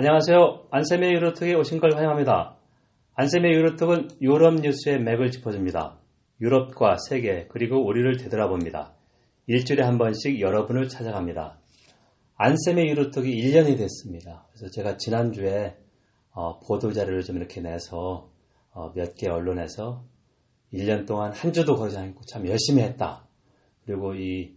안녕하세요. 0.00 0.68
안쌤의 0.70 1.12
유로톡에 1.14 1.54
오신 1.54 1.80
걸 1.80 1.96
환영합니다. 1.96 2.56
안쌤의 3.14 3.52
유로톡은 3.52 4.10
유럽 4.22 4.54
뉴스의 4.54 5.00
맥을 5.00 5.32
짚어줍니다. 5.32 5.98
유럽과 6.40 6.98
세계 7.08 7.48
그리고 7.48 7.84
우리를 7.84 8.16
되돌아봅니다. 8.18 8.94
일주일에 9.48 9.82
한 9.82 9.98
번씩 9.98 10.40
여러분을 10.40 10.88
찾아갑니다. 10.88 11.58
안쌤의 12.36 12.88
유로톡이 12.90 13.28
1년이 13.42 13.76
됐습니다. 13.76 14.46
그래서 14.52 14.70
제가 14.70 14.98
지난주에 14.98 15.76
어, 16.30 16.60
보도자료를 16.60 17.24
좀 17.24 17.36
이렇게 17.36 17.60
내서 17.60 18.30
어, 18.70 18.92
몇 18.94 19.16
개 19.16 19.28
언론에서 19.28 20.04
1년 20.72 21.08
동안 21.08 21.32
한 21.32 21.52
주도 21.52 21.74
거르지 21.74 21.98
않고 21.98 22.20
참 22.30 22.46
열심히 22.46 22.84
했다. 22.84 23.26
그리고 23.84 24.14
이 24.14 24.54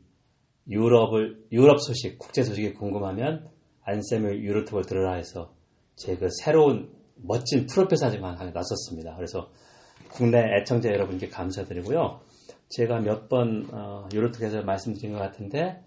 유럽을 0.69 1.45
유럽 1.51 1.79
소식, 1.81 2.19
국제 2.19 2.43
소식이 2.43 2.75
궁금하면 2.75 3.49
안쌤의 3.83 4.43
유로톡을 4.43 4.85
들으라 4.85 5.13
해서 5.13 5.53
제 5.95 6.15
그 6.15 6.29
새로운 6.43 6.91
멋진 7.15 7.67
프로필 7.67 7.97
사진만 7.97 8.37
하나 8.37 8.51
놨었습니다. 8.51 9.15
그래서 9.15 9.51
국내 10.09 10.39
애청자 10.57 10.89
여러분께 10.89 11.29
감사드리고요. 11.29 12.21
제가 12.69 12.99
몇번 12.99 13.69
어, 13.71 14.09
유로톡에서 14.13 14.63
말씀드린 14.63 15.13
것 15.13 15.19
같은데 15.19 15.83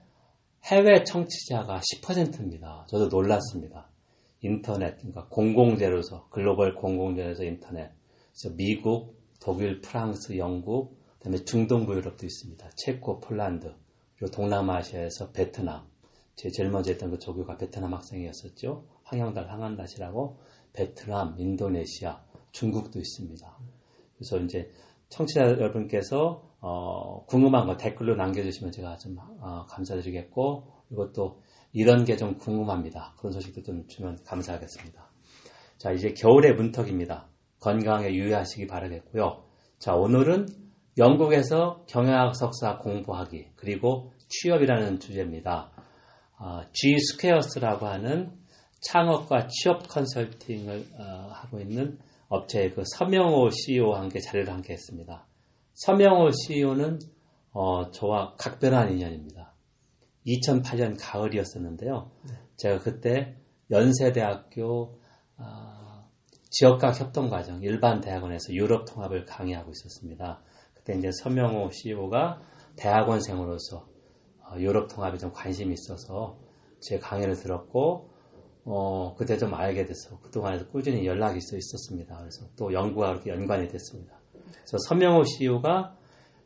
해외 0.65 1.05
청취자가 1.05 1.81
10%입니다. 1.81 2.87
저도 2.89 3.09
놀랐습니다. 3.09 3.91
인터넷, 4.41 4.97
그러니까 4.99 5.27
공공재로서 5.29 6.29
글로벌 6.31 6.75
공공재로서 6.75 7.45
인터넷. 7.45 7.91
그래서 8.33 8.55
미국, 8.57 9.19
독일, 9.41 9.81
프랑스, 9.81 10.37
영국, 10.37 10.99
그다음에 11.19 11.45
중동부 11.45 11.95
유럽도 11.95 12.25
있습니다. 12.27 12.71
체코, 12.77 13.21
폴란드, 13.21 13.75
그리고 14.17 14.31
동남아시아에서 14.35 15.33
베트남. 15.33 15.87
제 16.37 16.51
제일 16.51 16.71
먼저 16.71 16.91
했던 16.91 17.11
그 17.11 17.19
조교가 17.19 17.57
베트남 17.57 17.95
학생이었었죠. 17.95 18.87
황영달, 19.05 19.49
황한다시라고 19.51 20.39
베트남, 20.73 21.35
인도네시아, 21.39 22.23
중국도 22.53 22.99
있습니다. 22.99 23.59
그래서 24.17 24.39
이제 24.39 24.71
청취자 25.09 25.43
여러분께서 25.43 26.43
어, 26.61 27.25
궁금한 27.27 27.67
거 27.67 27.77
댓글로 27.77 28.17
남겨주시면 28.17 28.73
제가 28.73 28.97
좀 28.97 29.17
어, 29.19 29.67
감사드리겠고 29.69 30.73
또 31.15 31.43
이런 31.73 32.05
게 32.05 32.17
좀 32.17 32.39
궁금합니다. 32.39 33.15
그런 33.19 33.33
소식도 33.33 33.63
좀 33.63 33.87
주면 33.89 34.19
감사하겠습니다. 34.25 35.11
자 35.77 35.93
이제 35.93 36.15
겨울의 36.15 36.55
문턱입니다. 36.55 37.29
건강에 37.61 38.15
유의하시기 38.15 38.67
바라겠고요. 38.67 39.45
자 39.79 39.95
오늘은 39.95 40.47
영국에서 40.97 41.85
경영학 41.89 42.37
석사 42.37 42.79
공부하기 42.79 43.49
그리고 43.57 44.13
취업이라는 44.29 45.01
주제입니다. 45.01 45.73
어, 46.39 46.63
G 46.73 46.99
Squares라고 46.99 47.87
하는 47.87 48.33
창업과 48.81 49.49
취업 49.49 49.89
컨설팅을 49.89 50.87
어, 50.99 51.29
하고 51.33 51.61
있는 51.61 51.99
업체의 52.29 52.75
그 52.75 52.83
서명호 52.97 53.51
CEO와 53.51 54.01
함께 54.01 54.21
자리를 54.21 54.53
함께 54.53 54.73
했습니다. 54.73 55.27
서명호 55.75 56.31
CEO는 56.31 56.99
어, 57.53 57.91
저와 57.91 58.35
각별한 58.37 58.93
인연입니다. 58.93 59.55
2008년 60.27 60.97
가을이었었는데요. 60.99 62.11
제가 62.57 62.79
그때 62.81 63.37
연세대학교 63.71 65.01
어, 65.37 66.11
지역학 66.51 66.99
협동 67.01 67.29
과정 67.29 67.63
일반 67.63 68.01
대학원에서 68.01 68.53
유럽 68.53 68.85
통합을 68.87 69.25
강의하고 69.25 69.71
있었습니다. 69.71 70.43
그때 70.75 70.97
이제 70.97 71.11
서명호 71.23 71.71
CEO가 71.71 72.41
대학원생으로서 72.77 73.77
어, 73.79 73.94
유럽 74.59 74.89
통합에 74.89 75.19
좀 75.19 75.33
관심이 75.33 75.73
있어서 75.73 76.39
제 76.81 76.99
강의를 76.99 77.35
들었고 77.35 78.11
어, 78.67 79.15
그때 79.19 79.37
좀 79.37 79.55
알게 79.55 79.85
돼서 79.85 80.19
그동안에도 80.21 80.67
꾸준히 80.69 81.07
연락이 81.07 81.39
있어 81.39 81.57
있었습니다. 81.57 82.19
그래서 82.19 82.47
또 82.57 82.73
연구와 82.73 83.13
그렇게 83.13 83.31
연관이 83.31 83.69
됐습니다. 83.69 84.15
그래서 84.33 84.79
서명호 84.89 85.25
CEO가 85.25 85.97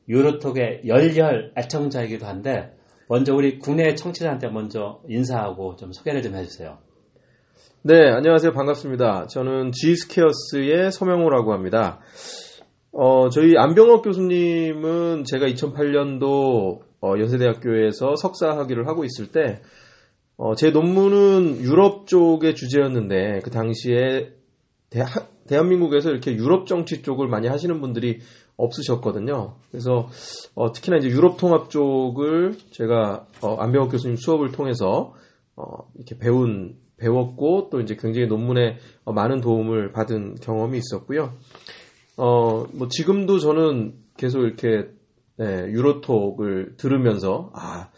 유로톡의 0.09 0.83
열렬 0.87 1.53
애청자이기도 1.57 2.27
한데 2.27 2.75
먼저 3.09 3.35
우리 3.35 3.59
국내 3.59 3.95
청취자한테 3.95 4.49
먼저 4.49 5.01
인사하고 5.09 5.77
좀 5.77 5.93
소개를 5.93 6.23
좀 6.23 6.35
해주세요. 6.35 6.79
네, 7.83 8.11
안녕하세요. 8.11 8.53
반갑습니다. 8.53 9.29
저는 9.29 9.71
G스퀘어스의 9.73 10.91
서명호라고 10.91 11.53
합니다. 11.53 12.01
어, 12.93 13.29
저희 13.31 13.57
안병옥 13.57 14.03
교수님은 14.03 15.25
제가 15.25 15.47
2008년도 15.47 16.88
어, 17.01 17.15
연세대학교에서 17.19 18.17
석사 18.17 18.51
학위를 18.51 18.87
하고 18.89 19.05
있을 19.05 19.31
때, 19.31 19.61
어, 20.37 20.55
제 20.55 20.71
논문은 20.71 21.61
유럽 21.61 22.07
쪽의 22.07 22.55
주제였는데, 22.55 23.41
그 23.45 23.51
당시에 23.51 24.33
대, 24.91 25.05
대한민국에서 25.47 26.11
이렇게 26.11 26.35
유럽 26.35 26.67
정치 26.67 27.03
쪽을 27.03 27.29
많이 27.29 27.49
하시는 27.49 27.81
분들이 27.81 28.21
없으셨거든요. 28.57 29.55
그래서 29.71 30.09
어, 30.55 30.73
특히나 30.73 30.99
이제 30.99 31.09
유럽 31.09 31.39
통합 31.39 31.71
쪽을 31.71 32.57
제가 32.71 33.27
어, 33.41 33.55
안병옥 33.57 33.93
교수님 33.93 34.17
수업을 34.17 34.53
통해서 34.53 35.15
어, 35.57 35.65
이렇게 35.95 36.19
배운 36.19 36.77
배웠고 36.99 37.69
또 37.71 37.81
이제 37.81 37.97
굉장히 37.97 38.27
논문에 38.27 38.79
어, 39.05 39.13
많은 39.13 39.41
도움을 39.41 39.93
받은 39.93 40.37
경험이 40.37 40.79
있었고요. 40.79 41.35
어, 42.17 42.67
뭐 42.73 42.89
지금도 42.89 43.39
저는 43.39 43.95
계속 44.17 44.41
이렇게 44.41 44.89
네, 45.39 45.67
유로톡을 45.69 46.75
들으면서 46.77 47.51
아 47.55 47.91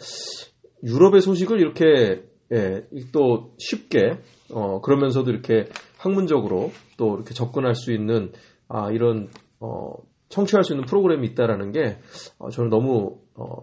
유럽의 0.85 1.23
소식을 1.23 1.59
이렇게 1.59 2.23
예, 2.53 2.87
또 3.13 3.55
쉽게 3.59 4.19
어, 4.53 4.81
그러면서도 4.81 5.31
이렇게 5.31 5.67
학문적으로 5.99 6.71
또 6.97 7.15
이렇게 7.17 7.33
접근할 7.33 7.75
수 7.75 7.93
있는 7.93 8.33
아, 8.69 8.91
이런 8.91 9.29
어, 9.61 9.93
청취할 10.29 10.65
수 10.65 10.73
있는 10.73 10.85
프로그램이 10.85 11.27
있다라는 11.29 11.73
게 11.73 11.99
어, 12.39 12.51
저는 12.51 12.71
너무 12.71 13.21
어, 13.35 13.63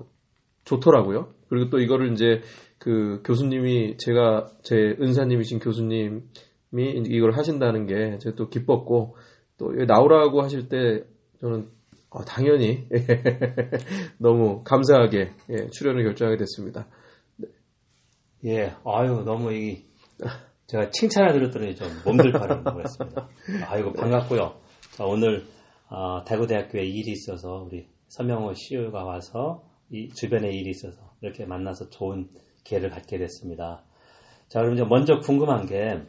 좋더라고요. 0.63 1.29
그리고 1.49 1.69
또 1.69 1.79
이거를 1.79 2.13
이제 2.13 2.41
그 2.77 3.21
교수님이 3.25 3.97
제가 3.97 4.47
제 4.63 4.75
은사님이신 4.99 5.59
교수님이 5.59 6.21
이걸 7.07 7.31
하신다는 7.31 7.85
게 7.85 8.17
제가 8.19 8.35
또 8.35 8.49
기뻤고 8.49 9.15
또 9.57 9.71
나오라고 9.87 10.41
하실 10.41 10.67
때 10.67 11.03
저는 11.41 11.76
어, 12.09 12.23
당연히 12.23 12.87
너무 14.17 14.63
감사하게 14.63 15.31
예, 15.49 15.69
출연을 15.71 16.03
결정하게 16.03 16.37
됐습니다. 16.37 16.87
예, 18.45 18.73
아유 18.85 19.23
너무 19.25 19.53
이 19.53 19.85
제가 20.67 20.89
칭찬을 20.89 21.33
드렸더니 21.33 21.75
좀 21.75 21.87
몸들바른 22.05 22.63
거였습니다. 22.63 23.29
아이고 23.67 23.93
반갑고요. 23.93 24.59
자, 24.95 25.05
오늘 25.05 25.45
어, 25.89 26.23
대구대학교에 26.25 26.83
일이 26.83 27.11
있어서 27.11 27.63
우리 27.65 27.87
서명호 28.07 28.53
CEO가 28.53 29.03
와서 29.03 29.63
이 29.89 30.09
주변에 30.09 30.49
일이 30.49 30.71
있어서 30.71 31.13
이렇게 31.21 31.45
만나서 31.45 31.89
좋은 31.89 32.29
기회를 32.63 32.89
갖게 32.89 33.17
됐습니다. 33.17 33.83
자, 34.49 34.59
그럼 34.59 34.73
이제 34.73 34.83
먼저 34.83 35.19
궁금한 35.19 35.65
게 35.65 36.01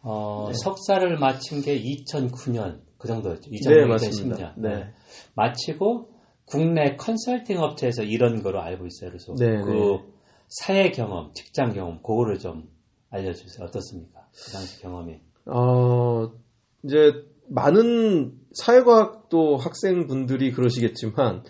어, 0.00 0.46
네. 0.48 0.54
석사를 0.64 1.18
마친 1.18 1.60
게 1.62 1.78
2009년 1.80 2.80
그 3.02 3.08
정도였죠. 3.08 3.50
2009년, 3.50 3.98
네, 3.98 4.08
2010년. 4.08 4.52
네. 4.58 4.94
마치고 5.34 6.10
국내 6.44 6.94
컨설팅 6.94 7.58
업체에서 7.60 8.04
이런 8.04 8.44
거로 8.44 8.60
알고 8.62 8.86
있어요. 8.86 9.10
그래서 9.10 9.34
네, 9.36 9.60
그 9.60 9.70
네. 9.70 10.04
사회 10.46 10.90
경험, 10.92 11.32
직장 11.34 11.72
경험, 11.72 11.96
그거를 11.96 12.38
좀 12.38 12.68
알려주세요. 13.10 13.66
어떻습니까? 13.66 14.28
그 14.32 14.52
당시 14.52 14.80
경험이. 14.80 15.18
어, 15.46 16.30
이제 16.84 17.24
많은 17.48 18.34
사회과학도 18.52 19.56
학생분들이 19.56 20.52
그러시겠지만 20.52 21.42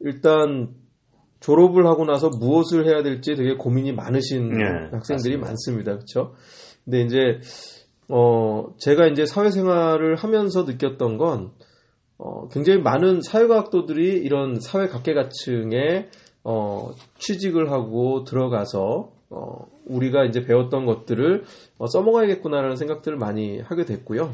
일단 0.00 0.74
졸업을 1.38 1.86
하고 1.86 2.04
나서 2.04 2.28
무엇을 2.28 2.86
해야 2.86 3.04
될지 3.04 3.36
되게 3.36 3.54
고민이 3.54 3.92
많으신 3.92 4.48
네, 4.48 4.64
학생들이 4.90 5.36
맞습니다. 5.36 5.46
많습니다. 5.46 5.92
그렇죠? 5.92 6.34
근데 6.84 7.02
이제 7.02 7.40
어 8.08 8.74
제가 8.78 9.06
이제 9.06 9.24
사회생활을 9.26 10.16
하면서 10.16 10.64
느꼈던 10.64 11.18
건 11.18 11.52
어, 12.18 12.48
굉장히 12.48 12.80
많은 12.80 13.20
사회과학도들이 13.20 14.20
이런 14.22 14.60
사회 14.60 14.86
각계각층에 14.86 16.08
어, 16.44 16.90
취직을 17.18 17.72
하고 17.72 18.24
들어가서 18.24 19.12
어, 19.30 19.66
우리가 19.86 20.24
이제 20.26 20.42
배웠던 20.42 20.86
것들을 20.86 21.44
어, 21.78 21.86
써먹어야겠구나라는 21.86 22.76
생각들을 22.76 23.18
많이 23.18 23.58
하게 23.60 23.84
됐고요. 23.84 24.32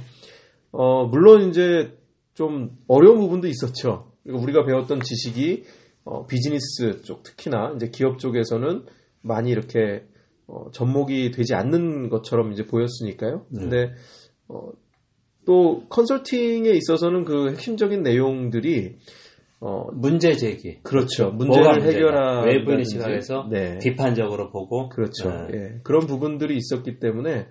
어, 0.73 1.07
물론 1.07 1.49
이제 1.49 1.97
좀 2.35 2.77
어려운 2.89 3.21
부분도 3.21 3.49
있었죠. 3.49 4.13
그리고 4.23 4.41
우리가 4.41 4.65
배웠던 4.65 5.01
지식이 5.01 5.65
어, 6.05 6.27
비즈니스 6.27 7.03
쪽 7.03 7.23
특히나 7.23 7.73
이제 7.77 7.89
기업 7.89 8.19
쪽에서는 8.19 8.85
많이 9.23 9.51
이렇게 9.51 10.05
어, 10.49 10.71
접목이 10.73 11.31
되지 11.31 11.55
않는 11.55 12.09
것처럼 12.09 12.53
이제 12.53 12.67
보였으니까요. 12.67 13.47
네. 13.51 13.61
근데 13.61 13.93
어, 14.49 14.71
또 15.47 15.83
컨설팅에 15.89 16.71
있어서는 16.71 17.25
그 17.25 17.51
핵심적인 17.51 18.03
내용들이 18.03 18.97
어, 19.61 19.91
문제 19.93 20.33
제기. 20.33 20.79
그렇죠. 20.83 21.31
문제를. 21.31 21.83
해결하 21.83 22.43
외부인의 22.45 22.85
시각에서 22.85 23.49
네. 23.51 23.79
비판적으로 23.79 24.51
보고 24.51 24.89
그렇죠. 24.89 25.31
네. 25.31 25.49
예. 25.53 25.81
그런 25.83 26.07
부분들이 26.07 26.57
있었기 26.57 26.99
때문에 26.99 27.47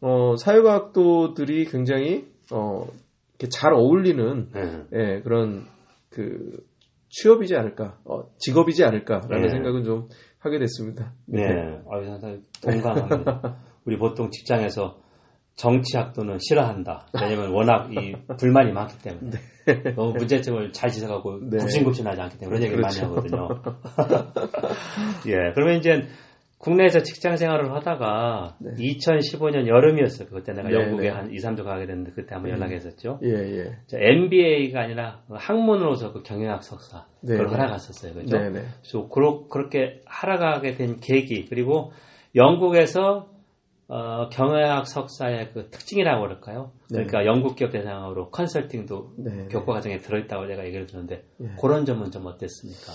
어, 0.00 0.36
사회과학도들이 0.36 1.66
굉장히 1.66 2.26
어, 2.52 2.86
이렇게 3.30 3.48
잘 3.50 3.72
어울리는 3.74 4.48
네. 4.52 4.82
예, 4.94 5.20
그런 5.22 5.64
그 6.08 6.64
취업이지 7.08 7.56
않을까, 7.56 7.98
어, 8.04 8.22
직업이지 8.38 8.84
않을까라는 8.84 9.42
네. 9.42 9.48
생각은 9.48 9.84
좀 9.84 10.08
하게 10.40 10.58
됐습니다. 10.58 11.12
네. 11.26 11.42
아유, 11.90 12.06
상당히 12.06 12.40
동감합니다. 12.62 13.56
우리 13.84 13.98
보통 13.98 14.30
직장에서 14.30 14.98
정치학 15.54 16.14
도는 16.14 16.38
싫어한다. 16.40 17.06
왜냐면 17.20 17.52
워낙 17.52 17.92
이 17.92 18.14
불만이 18.38 18.72
많기 18.72 18.98
때문에. 19.02 19.32
너무 19.94 20.12
문제점을 20.14 20.72
잘 20.72 20.90
지적하고 20.90 21.38
네. 21.50 21.58
굽신굽신하지 21.58 22.20
않기 22.20 22.38
때문에 22.38 22.58
그런 22.58 22.62
얘기를 22.62 22.82
그렇죠. 22.82 23.02
많이 23.02 23.14
하거든요. 23.14 23.62
예. 25.28 25.52
그러면 25.54 25.76
이제 25.76 26.08
국내에서 26.60 27.00
직장 27.00 27.36
생활을 27.36 27.72
하다가 27.72 28.58
2015년 28.62 29.66
여름이었어요. 29.66 30.28
그때 30.28 30.52
내가 30.52 30.68
네, 30.68 30.74
영국에 30.74 31.04
네. 31.04 31.08
한 31.08 31.30
2, 31.30 31.36
3주 31.36 31.64
가게 31.64 31.86
됐는데 31.86 32.12
그때 32.12 32.34
한번 32.34 32.52
연락했었죠. 32.52 33.18
예, 33.22 33.30
예. 33.30 33.72
MBA가 33.90 34.82
아니라 34.82 35.22
학문으로서 35.30 36.12
그 36.12 36.22
경영학 36.22 36.62
석사 36.62 37.06
네, 37.22 37.38
그걸 37.38 37.46
네. 37.46 37.56
하러 37.56 37.70
갔었어요. 37.70 38.12
그죠? 38.12 38.36
네, 38.36 38.50
네. 38.50 38.60
그래서 38.82 39.08
그러, 39.08 39.46
그렇게 39.48 40.02
하러 40.04 40.38
가게 40.38 40.72
된 40.72 41.00
계기 41.00 41.46
그리고 41.46 41.92
영국에서 42.34 43.30
어, 43.88 44.28
경영학 44.28 44.86
석사의 44.86 45.52
그 45.54 45.70
특징이라고 45.70 46.20
그럴까요? 46.20 46.72
네. 46.90 47.04
그러니까 47.06 47.24
영국 47.24 47.56
기업 47.56 47.72
대상으로 47.72 48.28
컨설팅도 48.28 49.14
네. 49.16 49.48
교과 49.50 49.72
과정에 49.72 49.96
들어있다고 49.96 50.46
제가 50.46 50.66
얘기를 50.66 50.84
듣는데 50.84 51.24
예. 51.40 51.46
그런 51.58 51.86
점은 51.86 52.10
좀 52.10 52.26
어땠습니까? 52.26 52.92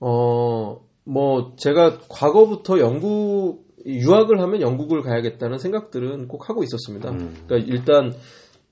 어, 0.00 0.80
뭐, 1.04 1.54
제가 1.56 1.98
과거부터 2.08 2.78
영국, 2.78 3.64
유학을 3.84 4.40
하면 4.40 4.60
영국을 4.60 5.02
가야겠다는 5.02 5.58
생각들은 5.58 6.28
꼭 6.28 6.48
하고 6.48 6.62
있었습니다. 6.62 7.10
음. 7.10 7.34
그러니까 7.46 7.72
일단, 7.72 8.12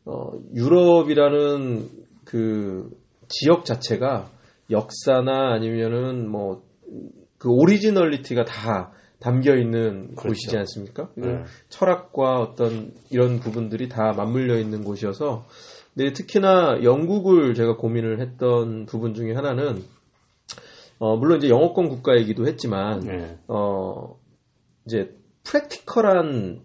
어, 0.05 0.31
유럽이라는 0.55 1.89
그 2.25 2.91
지역 3.29 3.65
자체가 3.65 4.29
역사나 4.71 5.53
아니면은 5.53 6.29
뭐, 6.31 6.63
그 7.39 7.49
originality가 7.51 8.45
다 8.45 8.93
담겨 9.21 9.55
있는 9.55 10.15
그렇죠. 10.15 10.29
곳이지 10.29 10.57
않습니까? 10.57 11.11
네. 11.15 11.43
철학과 11.69 12.41
어떤 12.41 12.93
이런 13.11 13.39
부분들이 13.39 13.89
다 13.89 14.13
맞물려 14.17 14.59
있는 14.59 14.83
곳이어서 14.83 15.45
근데 15.95 16.13
특히나 16.13 16.81
영국을 16.83 17.55
제가 17.55 17.77
고민을 17.77 18.21
했던 18.21 18.87
부분 18.87 19.15
중에 19.15 19.35
하나는 19.35 19.83
어, 21.01 21.17
물론 21.17 21.39
이제 21.39 21.49
영어권 21.49 21.89
국가이기도 21.89 22.47
했지만 22.47 23.01
네. 23.01 23.39
어, 23.49 24.19
이제 24.87 25.17
프랙티컬한 25.45 26.61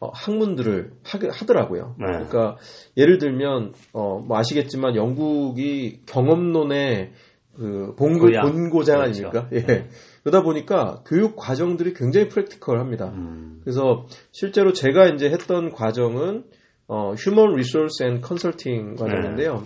어, 0.00 0.10
학문들을 0.12 0.92
하, 1.04 1.46
더라고요 1.46 1.94
네. 1.98 2.06
그러니까 2.06 2.56
예를 2.96 3.18
들면 3.18 3.72
어, 3.92 4.18
뭐 4.18 4.36
아시겠지만 4.36 4.96
영국이 4.96 6.00
경험론의 6.06 7.12
그 7.56 7.94
본고. 7.96 8.26
본고장 8.30 8.98
그렇죠. 8.98 9.28
아닙니까? 9.28 9.48
예. 9.52 9.86
그러다 10.22 10.42
보니까 10.42 11.02
교육 11.06 11.36
과정들이 11.36 11.94
굉장히 11.94 12.28
프랙티컬합니다. 12.28 13.10
음. 13.10 13.60
그래서 13.62 14.06
실제로 14.32 14.72
제가 14.72 15.06
이제 15.08 15.30
했던 15.30 15.70
과정은 15.70 16.44
어, 16.88 17.14
Human 17.14 17.52
Resource 17.52 18.04
and 18.04 18.26
Consulting 18.26 18.96
과정인데요. 18.98 19.64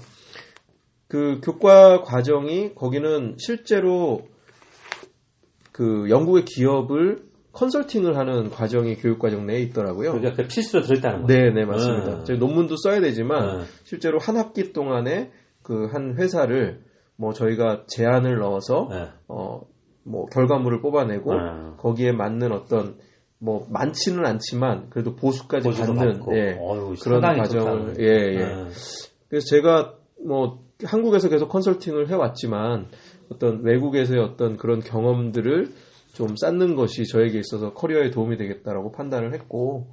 그 1.15 1.41
교과 1.45 2.01
과정이 2.03 2.75
거기는 2.75 3.37
실제로 3.39 4.23
그 5.71 6.11
영국의 6.11 6.45
기업을 6.45 7.19
컨설팅을 7.53 8.17
하는 8.19 8.51
과정이 8.51 8.97
교육 8.97 9.21
과정 9.21 9.47
내에 9.47 9.61
있더라고요. 9.61 10.11
그러니까 10.11 10.43
그 10.43 10.49
필수로 10.49 10.83
들어있다는 10.83 11.23
거죠. 11.23 11.33
네, 11.33 11.53
네, 11.53 11.65
맞습니다. 11.65 12.19
네. 12.19 12.25
저희 12.25 12.39
논문도 12.39 12.75
써야 12.79 13.01
되지만 13.01 13.59
네. 13.59 13.65
실제로 13.85 14.19
한 14.19 14.37
학기 14.37 14.73
동안에 14.73 15.31
그 15.63 15.87
한 15.93 16.17
회사를 16.19 16.83
뭐 17.15 17.33
저희가 17.33 17.85
제안을 17.87 18.39
넣어서 18.39 18.89
네. 18.91 19.07
어, 19.29 19.61
뭐 20.03 20.27
결과물을 20.27 20.81
뽑아내고 20.81 21.33
네. 21.33 21.41
거기에 21.79 22.11
맞는 22.11 22.51
어떤 22.51 22.97
뭐 23.39 23.69
많지는 23.71 24.27
않지만 24.27 24.91
그래도 24.91 25.15
보수까지 25.15 25.71
받는. 25.71 26.23
예, 26.33 26.59
어휴, 26.61 26.97
그런 27.01 27.21
과정을 27.21 27.95
좋다. 27.95 28.03
예, 28.03 28.07
예. 28.09 28.39
네. 28.39 28.65
그래서 29.29 29.47
제가 29.47 29.95
뭐 30.27 30.64
한국에서 30.83 31.29
계속 31.29 31.49
컨설팅을 31.49 32.09
해왔지만 32.09 32.87
어떤 33.31 33.63
외국에서의 33.65 34.21
어떤 34.21 34.57
그런 34.57 34.81
경험들을 34.81 35.69
좀 36.15 36.37
쌓는 36.37 36.75
것이 36.77 37.05
저에게 37.07 37.39
있어서 37.39 37.73
커리어에 37.75 38.11
도움이 38.11 38.37
되겠다라고 38.37 38.93
판단을 38.93 39.33
했고 39.35 39.89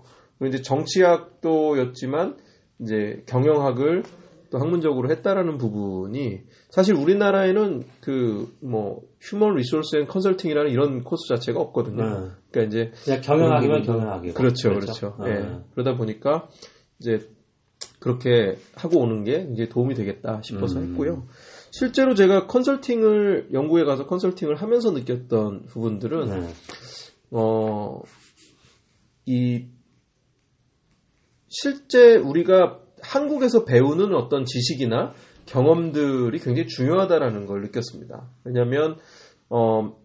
이제 0.45 0.61
정치학도였지만 0.61 2.37
이제 2.81 3.23
경영학을 3.27 4.03
또 4.49 4.59
학문적으로 4.59 5.09
했다라는 5.09 5.57
부분이 5.57 6.41
사실 6.69 6.95
우리나라에는 6.95 7.83
그 8.01 8.47
뭐 8.61 9.01
human 9.21 9.55
resource 9.55 9.95
and 9.97 10.07
consulting이라는 10.07 10.71
이런 10.71 11.03
코스 11.03 11.27
자체가 11.29 11.59
없거든요. 11.61 12.03
네. 12.03 12.27
그러니까 12.51 12.61
이제 12.67 12.91
그냥 13.05 13.21
경영학이면 13.21 13.81
그런 13.83 13.83
부분도- 13.83 13.85
경영학이고. 13.99 14.33
그렇죠, 14.33 14.69
그렇죠. 14.73 15.15
어. 15.19 15.25
예. 15.27 15.59
그러다 15.73 15.95
보니까 15.95 16.49
이제 16.99 17.29
그렇게 18.01 18.57
하고 18.75 18.99
오는 18.99 19.23
게 19.23 19.47
이제 19.53 19.69
도움이 19.69 19.93
되겠다 19.93 20.41
싶어서 20.41 20.79
음. 20.79 20.89
했고요. 20.89 21.27
실제로 21.69 22.15
제가 22.15 22.47
컨설팅을 22.47 23.49
영국에 23.53 23.83
가서 23.83 24.07
컨설팅을 24.07 24.55
하면서 24.55 24.89
느꼈던 24.91 25.67
부분들은 25.67 26.29
네. 26.29 26.53
어, 27.29 28.01
이, 29.27 29.67
실제 31.47 32.15
우리가 32.15 32.79
한국에서 33.03 33.65
배우는 33.65 34.15
어떤 34.15 34.45
지식이나 34.45 35.13
경험들이 35.45 36.39
굉장히 36.39 36.67
중요하다라는 36.67 37.45
걸 37.45 37.61
느꼈습니다. 37.61 38.29
왜냐하면 38.45 38.97
어, 39.47 39.95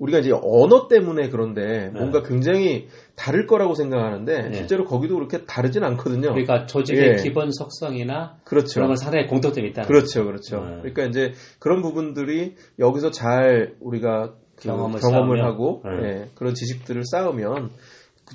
우리가 0.00 0.18
이제 0.18 0.32
언어 0.32 0.88
때문에 0.88 1.28
그런데 1.28 1.90
뭔가 1.90 2.22
굉장히 2.22 2.88
다를 3.14 3.46
거라고 3.46 3.74
생각하는데 3.74 4.48
네. 4.48 4.52
실제로 4.54 4.84
거기도 4.84 5.14
그렇게 5.14 5.44
다르진 5.44 5.84
않거든요. 5.84 6.30
그러니까 6.30 6.64
조직의 6.66 7.18
예. 7.18 7.22
기본 7.22 7.50
속성이나 7.52 8.38
그렇죠. 8.44 8.74
그런 8.74 8.88
건 8.88 8.96
상당히 8.96 9.26
공통점이 9.26 9.68
있다는 9.68 9.86
그렇죠, 9.86 10.24
그렇죠. 10.24 10.60
네. 10.64 10.76
그러니까 10.78 11.04
이제 11.04 11.32
그런 11.58 11.82
부분들이 11.82 12.54
여기서 12.78 13.10
잘 13.10 13.74
우리가 13.80 14.32
그 14.56 14.68
경험을 14.68 15.00
경험을, 15.00 15.44
하고 15.44 15.82
네. 15.84 16.08
예, 16.08 16.28
그런 16.34 16.54
지식들을 16.54 17.02
쌓으면 17.04 17.70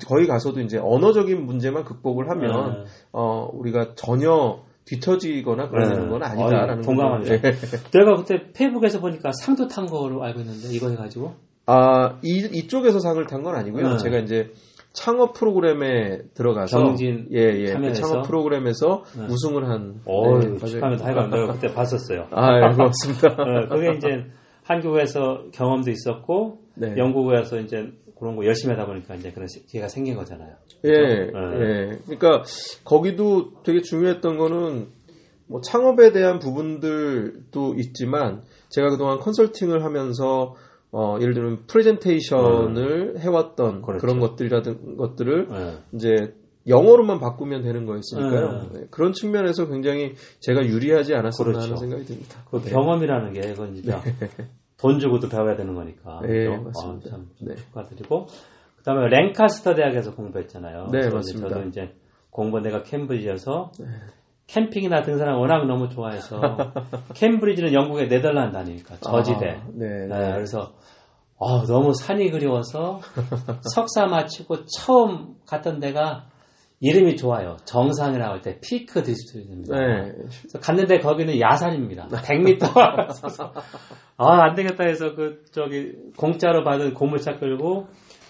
거기 0.06 0.26
가서도 0.26 0.60
이제 0.60 0.78
언어적인 0.78 1.44
문제만 1.44 1.84
극복을 1.84 2.30
하면 2.30 2.84
네. 2.84 2.90
어, 3.12 3.48
우리가 3.52 3.94
전혀 3.96 4.60
뒤처지거나 4.84 5.68
그러는 5.68 6.04
네. 6.04 6.08
건 6.08 6.22
아니다라는 6.22 6.82
동감합니다. 6.82 7.40
거죠. 7.40 7.48
예. 7.48 7.80
내가 7.90 8.14
그때 8.16 8.52
페이북에서 8.52 9.00
보니까 9.00 9.32
상도 9.32 9.66
탄 9.66 9.86
거로 9.86 10.22
알고 10.22 10.40
있는데 10.40 10.68
이거 10.70 10.90
해가지고 10.90 11.34
아, 11.66 12.18
이, 12.22 12.48
이쪽에서 12.52 13.00
상을 13.00 13.24
탄 13.26 13.42
건 13.42 13.54
아니고요. 13.56 13.88
네. 13.92 13.96
제가 13.98 14.18
이제 14.18 14.52
창업 14.92 15.34
프로그램에 15.34 16.22
들어가서 16.34 16.78
경진 16.82 17.28
예, 17.32 17.38
예. 17.38 17.74
그? 17.74 17.92
창업 17.92 18.26
프로그램에서 18.26 19.04
네. 19.18 19.26
우승을 19.26 19.68
한 19.68 20.00
어 20.06 20.38
네, 20.38 20.56
축하합니다. 20.56 21.04
하여간 21.04 21.30
내가 21.30 21.52
그때 21.52 21.74
봤었어요. 21.74 22.28
아, 22.30 22.56
예, 22.56 22.74
고맙습니다. 22.74 23.28
어, 23.32 23.68
그게 23.68 23.94
이제 23.96 24.26
한국에서 24.62 25.44
경험도 25.52 25.90
있었고 25.90 26.60
네. 26.76 26.94
영국에서 26.96 27.58
이제 27.60 27.92
그런 28.18 28.36
거 28.36 28.46
열심히 28.46 28.74
하다 28.74 28.86
보니까 28.86 29.14
이제 29.16 29.30
그런 29.32 29.46
시- 29.48 29.66
기회가 29.66 29.88
생긴 29.88 30.16
거잖아요. 30.16 30.54
예, 30.84 30.90
네. 30.90 31.26
예. 31.26 31.98
그러니까 32.06 32.42
거기도 32.84 33.50
되게 33.64 33.82
중요했던 33.82 34.38
거는 34.38 34.86
뭐 35.48 35.60
창업에 35.60 36.10
대한 36.12 36.38
부분들도 36.38 37.74
있지만 37.78 38.42
제가 38.70 38.88
그동안 38.88 39.18
컨설팅을 39.18 39.84
하면서 39.84 40.54
어, 40.92 41.18
예를 41.20 41.34
들면 41.34 41.66
프레젠테이션을 41.66 43.20
해왔던 43.20 43.76
음. 43.76 43.82
그렇죠. 43.82 44.00
그런 44.00 44.18
것들이라든 44.20 44.96
것들을 44.96 45.48
네. 45.48 45.78
이제 45.92 46.34
영어로만 46.68 47.20
바꾸면 47.20 47.62
되는 47.62 47.86
거였으니까요. 47.86 48.52
네. 48.72 48.80
네, 48.80 48.86
그런 48.90 49.12
측면에서 49.12 49.68
굉장히 49.68 50.14
제가 50.40 50.66
유리하지 50.66 51.14
않았었나 51.14 51.52
그렇죠. 51.52 51.66
하는 51.66 51.76
생각이 51.76 52.04
듭니다. 52.04 52.42
그 52.50 52.60
네. 52.60 52.70
경험이라는 52.70 53.32
게 53.34 53.40
그건 53.52 53.74
진짜 53.74 54.02
돈 54.78 54.98
주고도 54.98 55.28
배워야 55.28 55.56
되는 55.56 55.74
거니까. 55.74 56.20
네, 56.22 56.48
그죠? 56.48 56.62
맞습니다. 56.62 57.08
아, 57.08 57.10
참 57.10 57.28
네. 57.40 57.54
축하드리고 57.54 58.26
그다음에 58.78 59.08
랭카스터 59.08 59.74
대학에서 59.74 60.14
공부했잖아요. 60.14 60.88
네, 60.92 61.08
맞습니다. 61.08 61.48
네. 61.48 61.54
저도 61.54 61.68
이제 61.68 61.94
공부 62.30 62.60
내가 62.60 62.82
캠브리지여서 62.82 63.72
캠핑이나 64.48 65.02
등산을 65.02 65.34
워낙 65.34 65.66
너무 65.66 65.88
좋아해서 65.88 66.40
캠브리지는 67.14 67.72
영국의 67.74 68.08
네덜란드 68.08 68.56
아닙니까? 68.56 68.94
저지대. 69.00 69.48
아, 69.50 69.66
네, 69.74 70.06
네, 70.08 70.32
그래서 70.34 70.72
아, 71.38 71.64
너무 71.66 71.92
산이 71.92 72.30
그리워서 72.30 73.00
석사 73.74 74.06
마치고 74.06 74.66
처음 74.66 75.34
갔던 75.46 75.80
데가 75.80 76.26
이름이 76.80 77.16
좋아요. 77.16 77.56
정상이라고 77.64 78.34
할 78.34 78.42
때 78.42 78.60
Peak 78.60 79.02
District입니다. 79.02 79.76
네. 79.76 80.12
그래서 80.12 80.60
갔는데 80.60 80.98
거기는 80.98 81.40
야산입니다. 81.40 82.08
100m. 82.08 82.62
아, 84.18 84.42
안 84.44 84.54
되겠다 84.54 84.84
해서 84.84 85.14
그, 85.14 85.42
저기, 85.52 85.92
공짜로 86.16 86.64
받은 86.64 86.94
고물차 86.94 87.36
끌고 87.36 87.86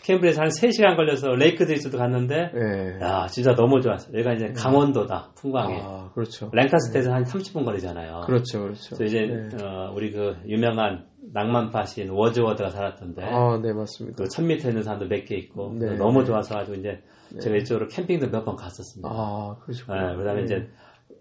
캠브리지에서 0.07 0.43
한 0.43 0.49
3시간 0.49 0.95
걸려서 0.97 1.31
Lake 1.35 1.67
District도 1.67 1.99
갔는데, 1.99 2.53
네. 2.55 2.99
야, 3.01 3.27
진짜 3.27 3.55
너무 3.57 3.81
좋았어요. 3.81 4.13
여기가 4.15 4.35
이제 4.35 4.53
강원도다, 4.53 5.33
풍광이. 5.35 5.75
아, 5.83 6.11
그렇죠. 6.15 6.49
랭카스터에서 6.53 7.13
한 7.13 7.25
30분 7.25 7.65
거리잖아요. 7.65 8.21
그렇죠, 8.25 8.63
그렇죠. 8.63 8.97
그래서 8.97 9.05
이제, 9.05 9.27
네. 9.27 9.65
어, 9.65 9.93
우리 9.95 10.13
그 10.13 10.37
유명한 10.47 11.07
낭만파 11.33 11.85
시인 11.87 12.11
워즈워드가 12.11 12.71
살았던데, 12.71 13.25
아, 13.25 13.59
네, 13.61 13.73
맞습니다. 13.73 14.23
그 14.23 14.29
1000m 14.29 14.69
있는 14.69 14.83
산도 14.85 15.07
몇 15.09 15.25
개 15.25 15.35
있고, 15.37 15.73
네. 15.77 15.97
너무 15.97 16.25
좋아서 16.25 16.55
가지고 16.55 16.77
이제, 16.79 17.03
제가 17.41 17.57
이쪽으로 17.57 17.89
캠핑도 17.89 18.29
몇 18.31 18.45
번 18.45 18.55
갔었습니다. 18.55 19.09
아, 19.13 19.57
그러시군요. 19.63 20.11
네, 20.11 20.17
그 20.17 20.25
다음에 20.25 20.43
이제 20.45 20.69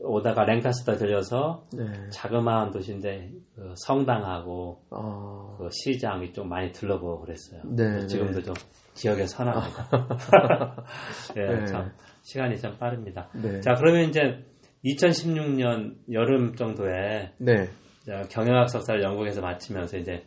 오다가 0.06 0.44
랭카스터 0.46 0.96
들려서 0.96 1.66
네. 1.74 1.86
자그마한 2.10 2.72
도시인데 2.72 3.32
그 3.56 3.74
성당하고 3.86 4.82
아, 4.92 5.56
그 5.58 5.70
시장 5.72 6.24
이쪽 6.24 6.48
많이 6.48 6.72
둘러보고 6.72 7.22
그랬어요. 7.22 7.62
네, 7.66 8.06
지금도 8.08 8.42
좀 8.42 8.54
기억에 8.96 9.26
선합니다. 9.26 9.90
예, 11.38 11.46
네. 11.46 11.66
참 11.66 11.92
시간이 12.22 12.58
참 12.58 12.78
빠릅니다. 12.78 13.30
네. 13.34 13.60
자 13.62 13.74
그러면 13.74 14.10
이제 14.10 14.46
2016년 14.86 15.96
여름 16.12 16.56
정도에 16.56 17.34
네. 17.38 17.70
자, 18.06 18.22
경영학 18.30 18.70
석사를 18.70 19.02
영국에서 19.02 19.42
마치면서 19.42 19.98
이제 19.98 20.24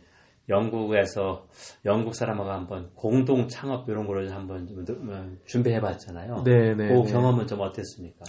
영국에서 0.49 1.47
영국 1.85 2.15
사람하고 2.15 2.49
한번 2.49 2.89
공동 2.95 3.47
창업 3.47 3.87
이런 3.87 4.07
거를 4.07 4.33
한번 4.33 4.67
좀 4.67 4.83
어, 5.09 5.29
준비해봤잖아요. 5.45 6.43
네, 6.43 6.73
네. 6.75 6.87
그 6.87 6.93
네. 6.93 7.11
경험은 7.11 7.47
좀 7.47 7.61
어땠습니까? 7.61 8.25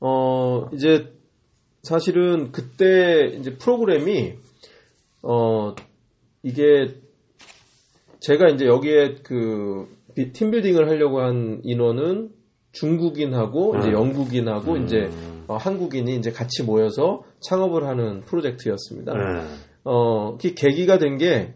어, 0.00 0.68
이제 0.72 1.12
사실은 1.82 2.52
그때 2.52 3.26
이제 3.38 3.56
프로그램이 3.56 4.34
어, 5.22 5.74
이게 6.42 6.94
제가 8.20 8.48
이제 8.48 8.66
여기에 8.66 9.16
그 9.22 9.88
비- 10.14 10.32
팀빌딩을 10.32 10.88
하려고 10.88 11.20
한 11.20 11.60
인원은 11.64 12.30
중국인하고 12.72 13.78
이제 13.78 13.88
음. 13.88 13.92
영국인하고 13.92 14.72
음. 14.74 14.84
이제 14.84 15.10
어, 15.48 15.56
한국인이 15.56 16.16
이제 16.16 16.30
같이 16.30 16.62
모여서 16.62 17.24
창업을 17.40 17.84
하는 17.86 18.20
프로젝트였습니다. 18.20 19.12
네. 19.12 19.42
어, 19.84 20.36
그 20.38 20.54
계기가 20.54 20.98
된 20.98 21.18
게 21.18 21.54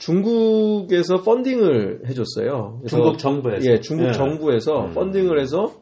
중국에서 0.00 1.22
펀딩을 1.22 2.02
해줬어요. 2.08 2.80
중국 2.88 3.18
정부에서. 3.18 3.70
예, 3.70 3.80
중국 3.80 4.08
예. 4.08 4.12
정부에서 4.12 4.86
음. 4.86 4.94
펀딩을 4.94 5.38
해서 5.38 5.74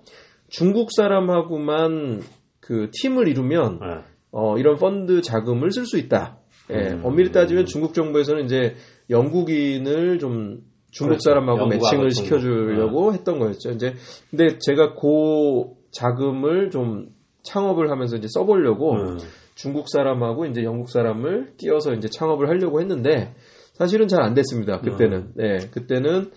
중국 0.48 0.88
사람하고만 0.92 2.22
그 2.60 2.90
팀을 2.92 3.28
이루면 3.28 3.78
네. 3.80 3.86
어, 4.32 4.58
이런 4.58 4.76
펀드 4.76 5.22
자금을 5.22 5.70
쓸 5.70 5.86
수 5.86 5.98
있다. 5.98 6.38
예, 6.70 6.90
음. 6.94 7.02
엄밀히 7.04 7.30
따지면 7.30 7.66
중국 7.66 7.94
정부에서는 7.94 8.44
이제 8.44 8.74
영국인을 9.08 10.18
좀 10.18 10.62
중국 10.90 11.10
그렇죠. 11.10 11.30
사람하고 11.30 11.60
영국하고 11.60 12.02
매칭을. 12.02 12.10
시켜주려고 12.10 13.12
했던 13.14 13.38
거였죠. 13.38 13.70
이제 13.70 13.94
근데 14.30 14.58
제가 14.58 14.94
그 14.94 15.64
자금을 15.92 16.70
좀 16.70 17.10
창업을 17.44 17.90
하면서 17.90 18.16
이제 18.16 18.26
써보려고 18.28 18.92
음. 18.94 19.18
중국 19.58 19.88
사람하고 19.88 20.46
이제 20.46 20.62
영국 20.62 20.88
사람을 20.88 21.54
끼워서 21.56 21.92
이제 21.92 22.08
창업을 22.08 22.48
하려고 22.48 22.80
했는데 22.80 23.34
사실은 23.72 24.06
잘 24.06 24.22
안 24.22 24.32
됐습니다. 24.34 24.80
그때는. 24.80 25.32
네, 25.34 25.58
그때는 25.72 26.30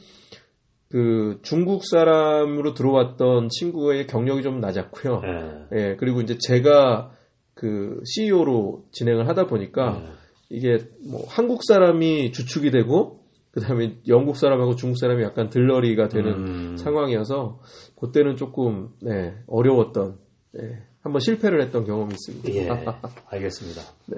그 0.90 1.38
중국 1.44 1.84
사람으로 1.86 2.74
들어왔던 2.74 3.50
친구의 3.50 4.08
경력이 4.08 4.42
좀 4.42 4.60
낮았고요. 4.60 5.22
예. 5.24 5.78
예, 5.78 5.96
그리고 5.98 6.22
이제 6.22 6.36
제가 6.40 7.12
그 7.54 8.02
CEO로 8.06 8.86
진행을 8.92 9.28
하다 9.28 9.46
보니까 9.46 10.02
예. 10.04 10.10
이게 10.50 10.80
뭐 11.08 11.24
한국 11.28 11.64
사람이 11.64 12.32
주축이 12.32 12.72
되고 12.72 13.20
그다음에 13.52 13.98
영국 14.08 14.36
사람하고 14.36 14.76
중국 14.76 14.98
사람이 14.98 15.22
약간 15.22 15.50
들러리가 15.50 16.08
되는 16.08 16.32
음. 16.32 16.78
상황이어서 16.78 17.60
그때는 18.00 18.36
조금 18.36 18.90
네, 19.00 19.36
어려웠던 19.46 20.18
네, 20.54 20.88
한번 21.02 21.20
실패를 21.20 21.62
했던 21.64 21.84
경험이 21.84 22.14
있습니다. 22.14 22.50
예, 22.54 22.70
알겠습니다. 23.30 23.82
네. 24.08 24.18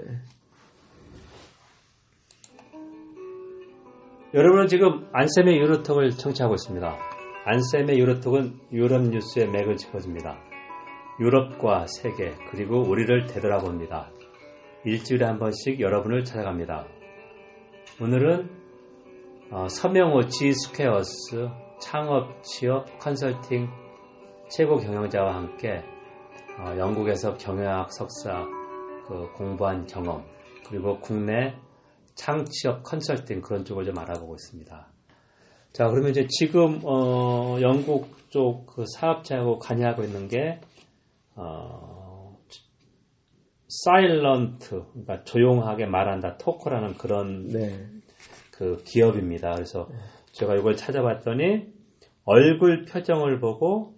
여러분은 4.34 4.68
지금 4.68 5.08
안쌤의 5.14 5.58
유로톡을 5.58 6.12
청취하고 6.12 6.56
있습니다. 6.56 6.98
안쌤의 7.46 8.00
유로톡은 8.00 8.60
유럽 8.72 9.04
뉴스의 9.04 9.50
맥을 9.50 9.78
짚어줍니다. 9.78 10.40
유럽과 11.20 11.86
세계 11.88 12.34
그리고 12.50 12.82
우리를 12.82 13.28
되돌아봅니다. 13.28 14.12
일주일에 14.86 15.26
한 15.26 15.40
번씩 15.40 15.80
여러분을 15.80 16.24
찾아갑니다. 16.24 16.88
오늘은 18.02 18.50
어, 19.52 19.68
서명호 19.68 20.26
G 20.28 20.52
Squares 20.52 21.48
창업 21.80 22.42
취업 22.44 22.98
컨설팅 22.98 23.70
최고 24.50 24.78
경영자와 24.78 25.36
함께 25.36 25.84
어, 26.60 26.78
영국에서 26.78 27.38
경영학 27.38 27.92
석사 27.92 28.46
그 29.08 29.32
공부한 29.36 29.86
경험 29.88 30.24
그리고 30.68 31.00
국내 31.00 31.56
창취업 32.16 32.84
컨설팅 32.84 33.42
그런 33.42 33.66
쪽을 33.66 33.86
좀 33.86 33.98
알아보고 33.98 34.36
있습니다. 34.36 34.88
자, 35.74 35.88
그러면 35.90 36.12
이제 36.12 36.28
지금 36.30 36.82
어, 36.84 37.58
영국 37.62 38.30
쪽 38.30 38.66
그 38.66 38.86
사업자하고 38.88 39.60
관여하고 39.60 40.04
있는 40.04 40.28
게 40.28 40.60
어, 41.36 42.38
사일런트, 43.68 44.86
그러니까 44.92 45.24
조용하게 45.24 45.88
말한다, 45.88 46.38
토크라는 46.38 46.96
그런 46.96 47.48
네. 47.48 47.88
그 48.52 48.84
기업입니다. 48.84 49.54
그래서 49.54 49.88
제가 50.32 50.56
이걸 50.56 50.76
찾아봤더니 50.76 51.74
얼굴 52.26 52.86
표정을 52.86 53.40
보고 53.40 53.96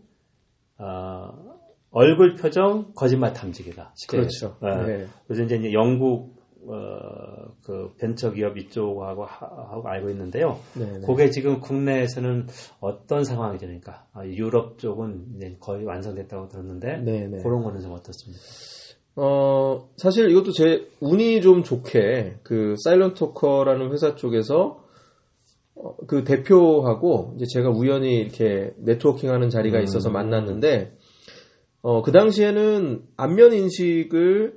어, 0.77 1.54
얼굴 1.97 2.35
표정 2.35 2.91
거짓말 2.93 3.31
탐지기다. 3.31 3.93
쉽게 3.95 4.17
그렇죠. 4.17 4.57
예. 4.63 4.85
네. 4.85 5.05
요새 5.31 5.45
이제 5.45 5.55
이제 5.55 5.71
영국 5.73 6.35
어, 6.67 7.53
그 7.63 7.93
벤처 7.97 8.31
기업 8.31 8.57
이쪽하고 8.57 9.23
하- 9.23 9.45
하고 9.69 9.87
알고 9.87 10.09
있는데요. 10.09 10.59
네, 10.73 10.85
네. 10.99 11.05
그게 11.05 11.29
지금 11.29 11.61
국내에서는 11.61 12.47
어떤 12.81 13.23
상황이죠? 13.23 13.67
그러니까 13.67 14.07
아, 14.13 14.25
유럽 14.25 14.77
쪽은 14.77 15.35
이제 15.37 15.55
거의 15.61 15.85
완성됐다고 15.85 16.49
들었는데 16.49 16.97
네, 16.97 17.27
네. 17.27 17.37
그런 17.41 17.63
거는 17.63 17.79
좀 17.81 17.93
어떻습니까? 17.93 18.41
어, 19.15 19.87
사실 19.95 20.29
이것도 20.31 20.51
제 20.51 20.89
운이 20.99 21.39
좀 21.41 21.63
좋게 21.63 22.39
그 22.43 22.75
사일런트 22.83 23.19
토커라는 23.19 23.93
회사 23.93 24.15
쪽에서 24.15 24.83
어, 25.75 25.95
그 26.07 26.25
대표하고 26.25 27.33
이제 27.37 27.45
제가 27.47 27.69
우연히 27.69 28.15
이렇게 28.17 28.73
네트워킹하는 28.79 29.49
자리가 29.49 29.79
있어서 29.79 30.09
만났는데 30.09 30.97
어, 31.86 32.01
그 32.01 32.12
당시에는 32.12 33.04
안면 33.15 33.54
인식을 33.54 34.54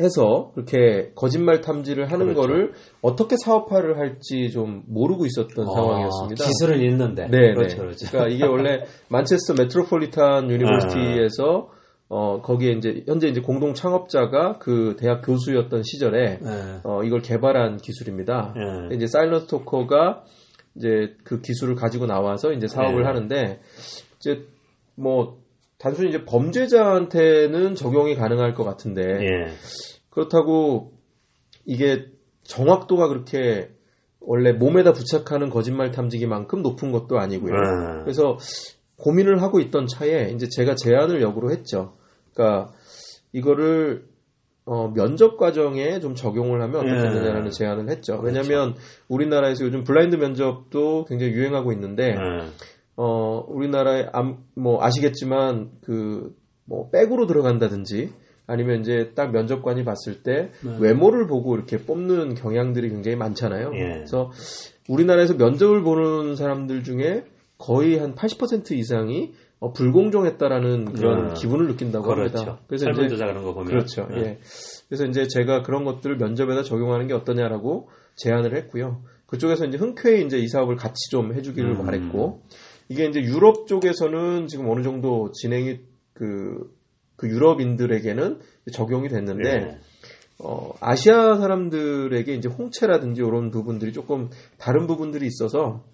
해서 0.00 0.50
그렇게 0.54 1.12
거짓말 1.14 1.60
탐지를 1.60 2.10
하는 2.10 2.26
그렇죠. 2.26 2.40
거를 2.40 2.72
어떻게 3.00 3.36
사업화를 3.36 3.96
할지 3.96 4.50
좀 4.50 4.82
모르고 4.88 5.24
있었던 5.24 5.68
아, 5.68 5.72
상황이었습니다. 5.72 6.44
기술은 6.44 6.80
있는데. 6.80 7.28
네, 7.28 7.54
그렇죠, 7.54 7.76
네. 7.76 7.82
그렇죠. 7.82 8.06
그러니까 8.10 8.34
이게 8.34 8.44
원래 8.44 8.82
Manchester 9.08 9.54
Metropolitan 9.54 10.50
University에서 10.50 11.70
어 12.08 12.40
거기에 12.42 12.72
이제 12.72 13.04
현재 13.06 13.28
이제 13.28 13.40
공동 13.40 13.72
창업자가 13.72 14.58
그 14.58 14.96
대학 14.98 15.22
교수였던 15.22 15.84
시절에 15.84 16.40
네. 16.42 16.80
어 16.82 17.04
이걸 17.04 17.22
개발한 17.22 17.76
기술입니다. 17.76 18.52
네. 18.90 18.96
이제 18.96 19.06
사일런스 19.06 19.46
토커가 19.46 20.24
이제 20.74 21.14
그 21.22 21.40
기술을 21.40 21.76
가지고 21.76 22.06
나와서 22.06 22.52
이제 22.52 22.66
사업을 22.66 23.02
네. 23.02 23.06
하는데 23.06 23.60
이제 24.18 24.44
뭐 24.96 25.45
단순히 25.78 26.08
이제 26.08 26.24
범죄자한테는 26.24 27.74
적용이 27.74 28.14
가능할 28.16 28.54
것 28.54 28.64
같은데 28.64 29.02
예. 29.02 29.52
그렇다고 30.10 30.92
이게 31.64 32.06
정확도가 32.44 33.08
그렇게 33.08 33.70
원래 34.20 34.52
몸에다 34.52 34.92
부착하는 34.92 35.50
거짓말 35.50 35.90
탐지기만큼 35.90 36.62
높은 36.62 36.92
것도 36.92 37.18
아니고요. 37.18 37.52
네. 37.52 38.00
그래서 38.02 38.38
고민을 38.96 39.42
하고 39.42 39.60
있던 39.60 39.86
차에 39.86 40.30
이제 40.34 40.48
제가 40.48 40.74
제안을 40.74 41.20
역으로 41.22 41.50
했죠. 41.50 41.94
그러니까 42.32 42.72
이거를 43.32 44.04
어, 44.64 44.92
면접 44.92 45.36
과정에 45.36 46.00
좀 46.00 46.14
적용을 46.14 46.60
하면 46.60 46.88
예. 46.88 46.92
어떻겠느냐라는 46.92 47.50
제안을 47.52 47.88
했죠. 47.88 48.20
그렇죠. 48.20 48.24
왜냐하면 48.24 48.74
우리나라에서 49.08 49.64
요즘 49.64 49.84
블라인드 49.84 50.16
면접도 50.16 51.04
굉장히 51.04 51.32
유행하고 51.32 51.72
있는데 51.72 52.14
네. 52.14 52.18
어, 52.96 53.44
우리나라에 53.48 54.08
암, 54.12 54.38
뭐 54.54 54.82
아시겠지만 54.82 55.70
그 55.82 56.34
뭐 56.66 56.90
백으로 56.90 57.26
들어간다든지 57.26 58.12
아니면 58.46 58.80
이제 58.80 59.12
딱 59.14 59.32
면접관이 59.32 59.84
봤을 59.84 60.22
때 60.22 60.50
네. 60.62 60.76
외모를 60.78 61.26
보고 61.26 61.56
이렇게 61.56 61.78
뽑는 61.78 62.34
경향들이 62.34 62.90
굉장히 62.90 63.16
많잖아요. 63.16 63.72
예. 63.74 63.92
그래서 63.94 64.30
우리나라에서 64.88 65.34
면접을 65.34 65.82
보는 65.82 66.36
사람들 66.36 66.84
중에 66.84 67.24
거의 67.58 67.98
한 67.98 68.14
80% 68.14 68.72
이상이 68.72 69.32
어, 69.58 69.72
불공정했다라는 69.72 70.92
그런 70.92 71.30
음. 71.30 71.34
기분을 71.34 71.66
느낀다고 71.68 72.04
그렇죠. 72.04 72.38
합니다. 72.38 72.60
그래서 72.68 72.84
이제 72.84 72.94
설문조사 72.94 73.26
그런 73.26 73.42
거 73.42 73.54
보면 73.54 73.68
그렇죠. 73.68 74.06
네. 74.10 74.16
예. 74.18 74.38
그래서 74.88 75.06
이제 75.06 75.26
제가 75.26 75.62
그런 75.62 75.84
것들을 75.84 76.16
면접에다 76.16 76.62
적용하는 76.62 77.08
게 77.08 77.14
어떠냐라고 77.14 77.88
제안을 78.16 78.54
했고요. 78.54 79.02
그쪽에서 79.26 79.64
이제 79.64 79.76
흔쾌히 79.78 80.24
이제 80.24 80.38
이 80.38 80.46
사업을 80.46 80.76
같이 80.76 81.10
좀 81.10 81.34
해주기를 81.34 81.70
음. 81.70 81.84
바랬고 81.84 82.42
이게 82.88 83.06
이제 83.06 83.20
유럽 83.20 83.66
쪽에서는 83.66 84.46
지금 84.46 84.68
어느 84.68 84.82
정도 84.82 85.30
진행이 85.32 85.80
그, 86.12 86.72
그 87.16 87.28
유럽인들에게는 87.28 88.40
적용이 88.72 89.08
됐는데 89.08 89.58
네. 89.58 89.78
어, 90.38 90.72
아시아 90.80 91.36
사람들에게 91.36 92.34
이제 92.34 92.48
홍채라든지 92.48 93.22
이런 93.22 93.50
부분들이 93.50 93.92
조금 93.92 94.30
다른 94.58 94.86
부분들이 94.86 95.26
있어서 95.26 95.84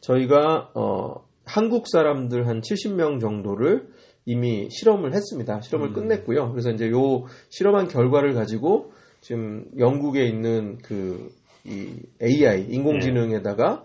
저희가 0.00 0.70
어, 0.74 1.26
한국 1.44 1.88
사람들 1.88 2.46
한 2.46 2.60
70명 2.60 3.20
정도를 3.20 3.88
이미 4.26 4.68
실험을 4.70 5.12
했습니다. 5.14 5.60
실험을 5.60 5.88
음. 5.88 5.94
끝냈고요. 5.94 6.50
그래서 6.50 6.70
이제 6.70 6.90
요 6.90 7.24
실험한 7.50 7.88
결과를 7.88 8.34
가지고 8.34 8.92
지금 9.20 9.66
영국에 9.78 10.24
있는 10.26 10.78
그 10.78 11.30
이 11.64 11.96
AI 12.22 12.66
인공지능에다가 12.70 13.72
어, 13.72 13.82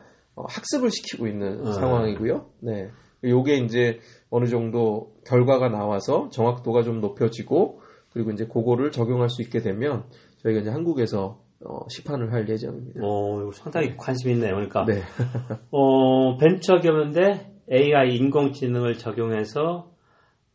학습을 0.48 0.90
시키고 0.92 1.28
있는 1.28 1.66
음. 1.66 1.72
상황이고요. 1.74 2.46
네. 2.62 2.90
요게 3.24 3.58
이제 3.58 4.00
어느 4.30 4.46
정도 4.46 5.14
결과가 5.28 5.70
나와서 5.70 6.30
정확도가 6.30 6.84
좀 6.84 7.02
높여지고 7.02 7.82
그리고 8.12 8.32
이제 8.32 8.46
그거를 8.46 8.92
적용할 8.92 9.30
수 9.30 9.42
있게 9.42 9.60
되면 9.60 10.06
저희가 10.38 10.62
이제 10.62 10.70
한국에서 10.70 11.42
어, 11.66 11.80
시판을 11.90 12.32
할 12.32 12.48
예정입니다. 12.48 13.02
어, 13.04 13.42
이거 13.42 13.52
상당히 13.52 13.98
관심 13.98 14.32
있네요. 14.32 14.56
그러니까 14.56 14.86
네. 14.86 15.02
어, 15.72 16.38
벤처 16.38 16.78
기업인데 16.78 17.52
AI 17.72 18.16
인공지능을 18.16 18.98
적용해서 18.98 19.92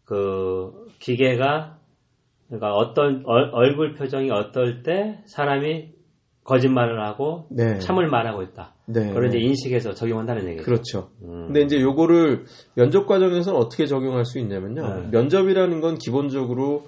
그 0.05 0.89
기계가 0.99 1.79
그러니까 2.47 2.73
어떤 2.75 3.23
얼, 3.27 3.51
얼굴 3.53 3.95
표정이 3.95 4.31
어떨 4.31 4.83
때 4.83 5.23
사람이 5.27 5.94
거짓말을 6.45 7.05
하고 7.05 7.47
네. 7.51 7.79
참을 7.79 8.09
말하고 8.09 8.43
있다. 8.43 8.75
네. 8.87 9.09
그걸 9.09 9.29
이제 9.29 9.39
인식해서 9.39 9.95
적용한다는 9.95 10.47
얘기죠. 10.49 10.65
그렇죠. 10.65 11.11
음. 11.23 11.47
근데 11.47 11.63
이제 11.63 11.81
요거를 11.81 12.45
면접 12.75 13.07
과정에서는 13.07 13.59
어떻게 13.59 13.87
적용할 13.87 14.25
수 14.25 14.39
있냐면요. 14.39 14.83
네. 14.83 15.09
면접이라는 15.11 15.81
건 15.81 15.97
기본적으로 15.99 16.85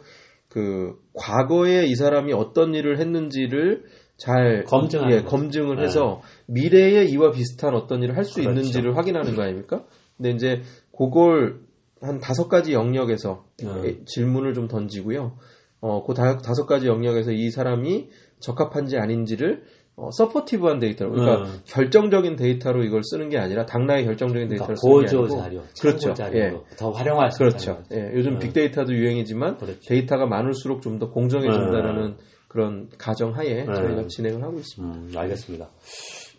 그 0.48 0.94
과거에 1.14 1.86
이 1.86 1.94
사람이 1.94 2.32
어떤 2.32 2.74
일을 2.74 2.98
했는지를 2.98 3.84
잘 4.16 4.64
검증하는 4.64 5.16
예. 5.16 5.22
검증을 5.22 5.76
네. 5.76 5.82
해서 5.82 6.22
미래에 6.46 7.04
이와 7.04 7.32
비슷한 7.32 7.74
어떤 7.74 8.02
일을 8.02 8.16
할수 8.16 8.34
그렇죠. 8.34 8.50
있는지를 8.50 8.96
확인하는 8.96 9.34
거 9.34 9.42
아닙니까? 9.42 9.84
근데 10.16 10.30
이제 10.30 10.62
그걸 10.96 11.60
한 12.00 12.20
다섯 12.20 12.48
가지 12.48 12.72
영역에서 12.72 13.44
음. 13.64 13.84
에, 13.84 14.04
질문을 14.04 14.54
좀 14.54 14.68
던지고요. 14.68 15.36
어, 15.80 16.04
그 16.04 16.14
다, 16.14 16.38
다섯 16.38 16.66
가지 16.66 16.86
영역에서 16.86 17.32
이 17.32 17.50
사람이 17.50 18.08
적합한지 18.40 18.98
아닌지를 18.98 19.62
어, 19.96 20.10
supportive한 20.10 20.78
데이터로 20.78 21.12
그러니까 21.12 21.48
음. 21.48 21.58
결정적인 21.64 22.36
데이터로 22.36 22.84
이걸 22.84 23.02
쓰는 23.02 23.30
게 23.30 23.38
아니라 23.38 23.64
당라의 23.64 24.04
결정적인 24.04 24.48
그러니까 24.48 24.66
데이터를 24.66 24.76
쓰는 24.76 25.28
게 25.28 25.40
아니고 25.40 25.42
자료, 25.42 25.62
그렇죠. 25.80 26.14
자료로 26.14 26.64
예. 26.70 26.76
더 26.76 26.90
활용할 26.90 27.30
수 27.30 27.38
그렇죠. 27.38 27.82
예, 27.94 28.12
요즘 28.14 28.34
음. 28.34 28.38
빅데이터도 28.38 28.92
유행이지만 28.94 29.56
그렇죠. 29.56 29.80
데이터가 29.88 30.26
많을수록 30.26 30.82
좀 30.82 30.98
더 30.98 31.10
공정해진다라는 31.10 32.16
그런 32.48 32.88
가정하에 32.98 33.64
음. 33.66 33.74
저희가 33.74 34.06
진행을 34.08 34.42
하고 34.42 34.58
있습니다. 34.58 34.98
음, 34.98 35.12
알겠습니다. 35.14 35.70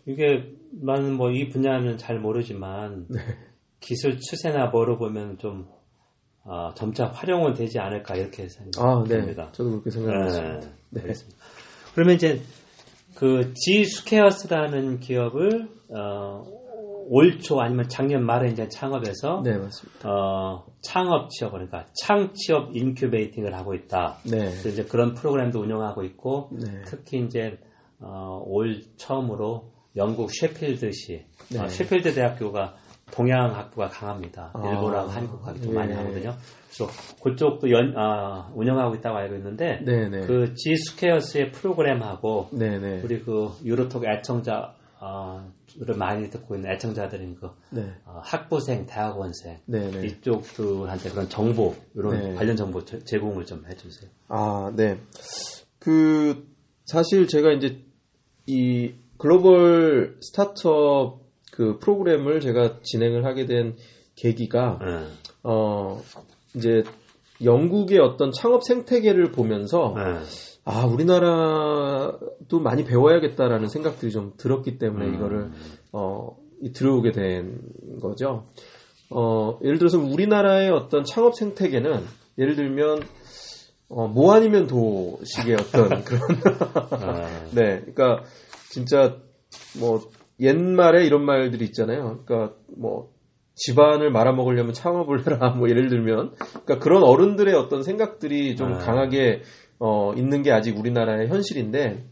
이게 0.05 0.51
나는 0.71 1.13
뭐이 1.15 1.49
분야는 1.49 1.97
잘 1.97 2.19
모르지만 2.19 3.07
네. 3.09 3.19
기술 3.79 4.19
추세나 4.19 4.67
뭐로 4.67 4.97
보면 4.97 5.37
좀 5.37 5.67
아, 6.43 6.73
점차 6.75 7.05
활용은 7.07 7.53
되지 7.53 7.77
않을까 7.79 8.15
이렇게 8.15 8.43
아, 8.43 8.45
네. 8.45 8.49
생각합니다. 8.49 9.51
저도 9.51 9.71
그렇게 9.71 9.89
생각합니다. 9.89 10.59
네, 10.59 10.69
네. 10.91 11.01
알겠습니다. 11.01 11.36
그러면 11.97 12.13
이제 12.13 12.39
그 13.15 13.53
G 13.55 13.65
Squares라는 13.65 14.99
기업을 14.99 15.67
어, 15.97 16.43
올 17.09 17.39
초 17.39 17.59
아니면 17.59 17.89
작년 17.89 18.23
말에 18.23 18.51
이제 18.51 18.67
창업해서 18.67 19.41
네, 19.43 19.57
맞습니다. 19.57 20.07
어, 20.07 20.65
창업 20.83 21.31
취업 21.31 21.53
그러니까 21.53 21.87
창취업 22.03 22.75
incubating을 22.75 23.55
하고 23.55 23.73
있다. 23.73 24.19
네. 24.25 24.37
그래서 24.37 24.69
이제 24.69 24.83
그런 24.83 25.15
프로그램도 25.15 25.59
운영하고 25.59 26.03
있고 26.03 26.49
네. 26.51 26.83
특히 26.85 27.19
이제 27.25 27.57
어, 27.99 28.43
올 28.45 28.81
처음으로 28.97 29.71
영국 29.95 30.29
셰필드시 30.31 31.25
네. 31.49 31.59
어, 31.59 31.67
셰필드 31.67 32.13
대학교가 32.13 32.75
동양 33.11 33.55
학부가 33.55 33.89
강합니다. 33.89 34.51
아. 34.53 34.69
일본하고 34.69 35.09
한국하고 35.09 35.61
좀 35.61 35.73
많이 35.73 35.91
예. 35.91 35.95
하거든요. 35.95 36.35
그래서 36.67 36.91
그쪽도 37.23 37.71
연, 37.71 37.93
아, 37.97 38.51
운영하고 38.53 38.95
있다고 38.95 39.17
알고 39.17 39.35
있는데 39.35 39.79
네, 39.83 40.09
네. 40.09 40.27
그 40.27 40.53
G스퀘어스의 40.55 41.51
프로그램하고 41.51 42.49
네, 42.51 42.77
네. 42.79 43.01
우리 43.03 43.21
그 43.21 43.49
유로톡 43.63 44.05
애청자 44.05 44.73
어, 44.99 45.51
를 45.79 45.95
많이 45.95 46.27
듣고 46.29 46.55
있는 46.55 46.71
애청자들인 46.71 47.35
그 47.35 47.51
네. 47.69 47.93
어, 48.05 48.19
학부생, 48.23 48.87
대학원생 48.87 49.59
네, 49.65 49.91
네. 49.91 50.07
이쪽들한테 50.07 51.11
그런 51.11 51.29
정보 51.29 51.75
이런 51.93 52.19
네. 52.19 52.33
관련 52.33 52.55
정보 52.55 52.83
제- 52.83 52.99
제공을 53.03 53.45
좀 53.45 53.63
해주세요. 53.69 54.09
아, 54.27 54.71
네. 54.75 54.97
그, 55.77 56.47
사실 56.85 57.27
제가 57.27 57.51
이제 57.51 57.83
이 58.47 58.93
글로벌 59.19 60.17
스타트업 60.21 61.26
그 61.57 61.79
프로그램을 61.79 62.39
제가 62.39 62.81
진행을 62.83 63.25
하게 63.25 63.47
된 63.47 63.75
계기가, 64.15 64.77
네. 64.79 65.07
어, 65.41 65.99
이제 66.53 66.83
영국의 67.43 67.97
어떤 67.97 68.31
창업 68.31 68.63
생태계를 68.63 69.31
보면서, 69.31 69.95
네. 69.97 70.19
아, 70.65 70.85
우리나라도 70.85 72.59
많이 72.61 72.83
배워야겠다라는 72.83 73.69
생각들이 73.69 74.11
좀 74.11 74.33
들었기 74.37 74.77
때문에 74.77 75.07
음. 75.07 75.15
이거를, 75.15 75.49
어, 75.93 76.37
이- 76.61 76.71
들어오게 76.73 77.11
된 77.11 77.59
거죠. 78.03 78.45
어, 79.09 79.57
예를 79.63 79.79
들어서 79.79 79.97
우리나라의 79.97 80.69
어떤 80.69 81.03
창업 81.05 81.33
생태계는, 81.35 82.03
예를 82.37 82.55
들면, 82.55 83.01
어, 83.89 84.07
뭐 84.07 84.33
아니면 84.33 84.67
도식의 84.67 85.55
어떤 85.55 85.89
그런, 86.05 86.21
아, 86.91 87.45
네, 87.51 87.81
그러니까 87.81 88.23
진짜 88.69 89.15
뭐 89.79 90.01
옛말에 90.39 91.05
이런 91.05 91.25
말들이 91.25 91.65
있잖아요. 91.65 92.23
그러니까 92.25 92.55
뭐 92.77 93.11
집안을 93.55 94.11
말아먹으려면 94.11 94.73
창업을 94.73 95.25
해라. 95.25 95.49
뭐 95.57 95.69
예를 95.69 95.89
들면, 95.89 96.35
그러니까 96.35 96.79
그런 96.79 97.03
어른들의 97.03 97.53
어떤 97.55 97.81
생각들이 97.81 98.55
좀 98.55 98.73
아. 98.73 98.77
강하게 98.77 99.41
어, 99.79 100.13
있는 100.15 100.43
게 100.43 100.51
아직 100.51 100.77
우리나라의 100.77 101.27
현실인데, 101.27 102.05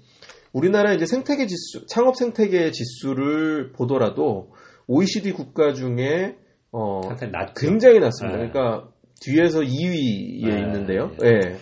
우리나라 0.54 0.94
이제 0.94 1.06
생태계 1.06 1.48
지수, 1.48 1.86
창업 1.88 2.16
생태계 2.16 2.72
지수를 2.72 3.72
보더라도 3.74 4.54
OECD 4.88 5.34
국가 5.34 5.74
중에 5.74 6.38
어. 6.72 7.02
굉장히 7.56 8.00
낮습니다. 8.00 8.38
네. 8.38 8.50
그러니까 8.50 8.90
뒤에서 9.22 9.60
2위에 9.62 10.50
네. 10.50 10.60
있는데요. 10.62 11.12
예. 11.24 11.58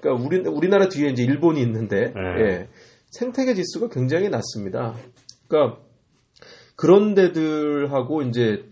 그러니까 0.00 0.24
우리 0.24 0.38
우리나라 0.48 0.88
뒤에 0.88 1.10
이제 1.10 1.22
일본이 1.22 1.60
있는데 1.62 2.12
네. 2.12 2.40
예. 2.40 2.68
생태계 3.10 3.54
지수가 3.54 3.88
굉장히 3.90 4.28
낮습니다. 4.28 4.94
그러니까 5.48 5.80
그런 6.76 7.14
데들하고 7.14 8.22
이제 8.22 8.64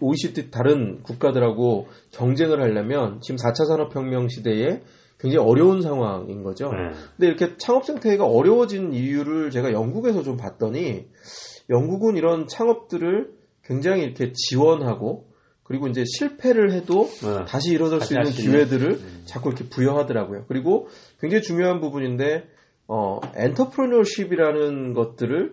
OECD 0.00 0.50
다른 0.50 1.02
국가들하고 1.02 1.88
경쟁을 2.12 2.60
하려면 2.60 3.20
지금 3.20 3.36
4차 3.36 3.66
산업혁명 3.66 4.28
시대에 4.28 4.82
굉장히 5.18 5.44
어려운 5.44 5.82
상황인 5.82 6.42
거죠. 6.42 6.70
네. 6.70 6.90
근데 7.16 7.26
이렇게 7.26 7.56
창업 7.56 7.84
생태계가 7.84 8.24
어려워진 8.24 8.92
이유를 8.92 9.50
제가 9.50 9.72
영국에서 9.72 10.22
좀 10.22 10.36
봤더니 10.36 11.08
영국은 11.70 12.16
이런 12.16 12.46
창업들을 12.46 13.32
굉장히 13.64 14.04
이렇게 14.04 14.32
지원하고 14.32 15.26
그리고 15.64 15.86
이제 15.88 16.04
실패를 16.06 16.72
해도 16.72 17.08
네. 17.20 17.44
다시 17.46 17.72
일어설 17.72 18.00
수 18.00 18.14
다시 18.14 18.14
있는 18.14 18.26
할수 18.26 18.40
있는? 18.40 18.52
기회들을 18.52 18.90
음. 18.92 19.22
자꾸 19.26 19.50
이렇게 19.50 19.68
부여하더라고요. 19.68 20.44
그리고 20.48 20.88
굉장히 21.20 21.42
중요한 21.42 21.80
부분인데 21.80 22.44
어 22.86 23.20
엔터프레너십이라는 23.36 24.94
것들을 24.94 25.52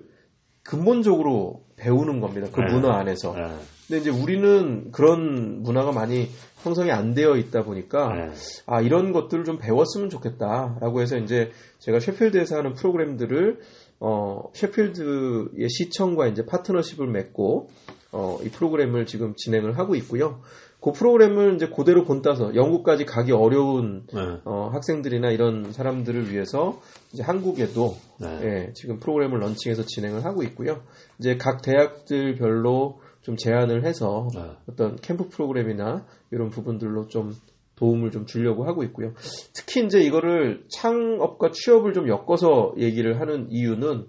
근본적으로 0.66 1.62
배우는 1.78 2.20
겁니다. 2.20 2.48
그 2.52 2.62
네. 2.62 2.74
문화 2.74 2.98
안에서. 2.98 3.34
네. 3.34 3.56
근데 3.88 4.02
이제 4.02 4.10
우리는 4.10 4.92
그런 4.92 5.62
문화가 5.62 5.92
많이 5.92 6.28
형성이 6.64 6.92
안 6.92 7.14
되어 7.14 7.38
있다 7.38 7.64
보니까 7.64 8.14
네. 8.14 8.32
아 8.66 8.82
이런 8.82 9.14
것들을 9.14 9.44
좀 9.46 9.60
배웠으면 9.60 10.10
좋겠다라고 10.10 11.02
해서 11.02 11.18
이제 11.18 11.52
제가 11.80 12.00
셰필드에서 12.00 12.58
하는 12.58 12.74
프로그램들을 12.74 13.60
어 14.00 14.50
셰필드의 14.54 15.70
시청과 15.70 16.28
이제 16.28 16.46
파트너십을 16.46 17.08
맺고 17.08 17.70
어 18.12 18.40
이 18.44 18.50
프로그램을 18.50 19.06
지금 19.06 19.36
진행을 19.36 19.78
하고 19.78 19.96
있고요. 19.96 20.40
그 20.86 20.92
프로그램을 20.92 21.56
이제 21.56 21.68
그대로 21.68 22.04
본따서 22.04 22.54
영국까지 22.54 23.06
가기 23.06 23.32
어려운 23.32 24.06
네. 24.14 24.22
어, 24.46 24.70
학생들이나 24.72 25.32
이런 25.32 25.72
사람들을 25.72 26.32
위해서 26.32 26.80
이제 27.12 27.24
한국에도 27.24 27.96
네. 28.20 28.40
예, 28.44 28.74
지금 28.74 29.00
프로그램을 29.00 29.40
런칭해서 29.40 29.82
진행을 29.88 30.26
하고 30.26 30.44
있고요. 30.44 30.84
이제 31.18 31.38
각 31.38 31.64
대학들별로 31.64 33.00
좀 33.24 33.36
제안을 33.36 33.84
해서 33.84 34.28
네. 34.36 34.42
어떤 34.70 34.96
캠프 34.98 35.28
프로그램이나 35.28 36.06
이런 36.30 36.52
부분들로 36.52 37.08
좀 37.08 37.34
도움을 37.78 38.12
좀 38.12 38.28
주려고 38.28 38.66
하고 38.66 38.84
있고요. 38.84 39.14
특히 39.54 39.84
이제 39.84 40.00
이거를 40.02 40.66
창업과 40.70 41.50
취업을 41.52 41.94
좀 41.94 42.08
엮어서 42.08 42.76
얘기를 42.78 43.20
하는 43.20 43.48
이유는 43.50 44.06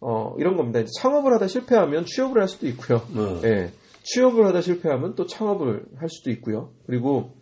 어, 0.00 0.36
이런 0.38 0.56
겁니다. 0.56 0.80
창업을 1.00 1.32
하다 1.32 1.48
실패하면 1.48 2.04
취업을 2.04 2.40
할 2.40 2.46
수도 2.46 2.68
있고요. 2.68 3.02
네. 3.12 3.48
예, 3.48 3.72
취업을 4.12 4.46
하다 4.46 4.60
실패하면 4.60 5.14
또 5.14 5.26
창업을 5.26 5.86
할 5.96 6.08
수도 6.08 6.30
있고요. 6.30 6.72
그리고 6.86 7.34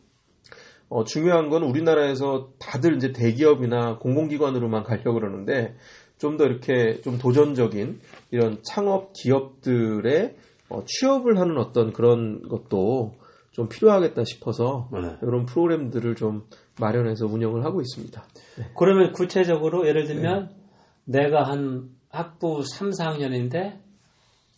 어, 0.88 1.05
중요한 1.05 1.48
건 1.48 1.62
우리나라에서 1.64 2.50
다들 2.59 2.96
이제 2.96 3.12
대기업이나 3.12 3.98
공공기관으로만 3.98 4.85
가려고 4.85 5.14
그러는데 5.14 5.74
좀 6.18 6.37
더 6.37 6.44
이렇게 6.44 7.00
좀 7.02 7.18
도전적인 7.18 8.00
이런 8.31 8.59
창업 8.62 9.12
기업들의 9.12 10.37
어, 10.68 10.83
취업을 10.85 11.38
하는 11.38 11.59
어떤 11.59 11.92
그런 11.92 12.42
것도 12.48 13.14
좀 13.52 13.68
필요하겠다 13.68 14.24
싶어서 14.24 14.88
네. 14.92 15.16
이런 15.22 15.46
프로그램들을 15.46 16.14
좀 16.16 16.44
마련해서 16.81 17.26
운영을 17.26 17.64
하고 17.64 17.81
있습니다. 17.81 18.22
그러면 18.76 19.12
구체적으로 19.12 19.87
예를 19.87 20.05
들면 20.05 20.50
내가 21.05 21.44
한 21.44 21.90
학부 22.11 22.62
3, 22.62 22.90
4학년인데 22.90 23.79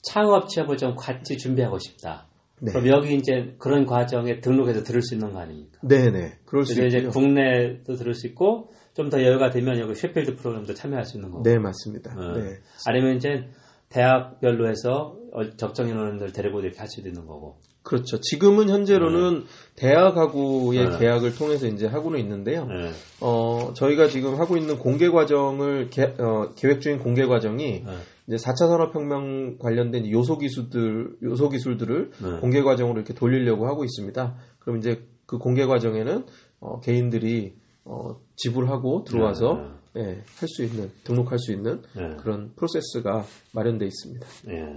창업 0.03 0.49
취업을 0.49 0.77
좀 0.77 0.95
같이 0.97 1.37
준비하고 1.37 1.79
싶다. 1.79 2.27
네. 2.61 2.73
그럼 2.73 2.89
여기 2.89 3.15
이제 3.15 3.55
그런 3.59 3.87
과정에 3.87 4.41
등록해서 4.41 4.83
들을 4.83 5.01
수 5.03 5.15
있는 5.15 5.33
거 5.33 5.39
아닙니까? 5.41 5.79
네네. 5.83 6.39
그럴 6.45 6.65
수 6.65 6.75
그래서 6.75 6.99
이제. 6.99 7.09
국내도 7.09 7.95
들을 7.95 8.15
수 8.15 8.27
있고 8.27 8.71
좀 8.95 9.11
더 9.11 9.23
여유가 9.23 9.51
되면 9.51 9.79
여기 9.79 9.95
셰필드 9.95 10.35
프로그램도 10.35 10.75
참여할 10.75 11.05
수 11.05 11.17
있는 11.19 11.31
거고. 11.31 11.45
네, 11.45 11.57
맞습니다. 11.59 12.15
어. 12.17 12.33
네. 12.37 12.57
아니면 12.87 13.17
이제 13.17 13.49
대학별로 13.91 14.69
해서 14.69 15.17
어, 15.33 15.49
적정 15.57 15.89
인원들 15.89 16.33
데리고 16.33 16.61
이렇게 16.61 16.79
할 16.79 16.89
수도 16.89 17.07
있는 17.09 17.25
거고. 17.27 17.59
그렇죠. 17.85 18.21
지금은 18.21 18.69
현재로는 18.69 19.45
대학하고의 19.77 20.91
네. 20.91 20.99
계약을 20.99 21.37
통해서 21.37 21.67
이제 21.69 21.87
하고는 21.87 22.19
있는데요. 22.21 22.67
네. 22.67 22.91
어, 23.21 23.73
저희가 23.75 24.09
지금 24.09 24.39
하고 24.39 24.57
있는 24.57 24.79
공개 24.79 25.09
과정을 25.09 25.91
개- 25.91 26.03
어, 26.19 26.53
계획 26.55 26.81
중인 26.81 26.99
공개 26.99 27.25
과정이 27.27 27.85
네. 27.85 27.93
이제 28.29 28.37
4차 28.37 28.69
산업혁명 28.69 29.59
관련된 29.59 30.11
요소 30.11 30.39
기술들 30.39 31.17
요소 31.23 31.49
기술들을 31.49 32.11
네. 32.23 32.41
공개 32.41 32.63
과정으로 32.63 32.99
이렇게 32.99 33.15
돌리려고 33.15 33.67
하고 33.67 33.85
있습니다. 33.85 34.37
그럼 34.59 34.79
이제 34.79 35.07
그 35.27 35.39
공개 35.39 35.65
과정에는 35.67 36.27
어, 36.61 36.81
개인들이 36.81 37.57
어, 37.85 38.21
지불하고 38.37 39.05
들어와서 39.05 39.79
예, 39.97 40.23
할 40.37 40.49
수 40.49 40.63
있는 40.63 40.91
등록할 41.05 41.39
수 41.39 41.53
있는 41.53 41.83
네. 41.97 42.17
그런 42.21 42.53
프로세스가 42.55 43.25
마련돼 43.53 43.87
있습니다. 43.87 44.27
예, 44.49 44.69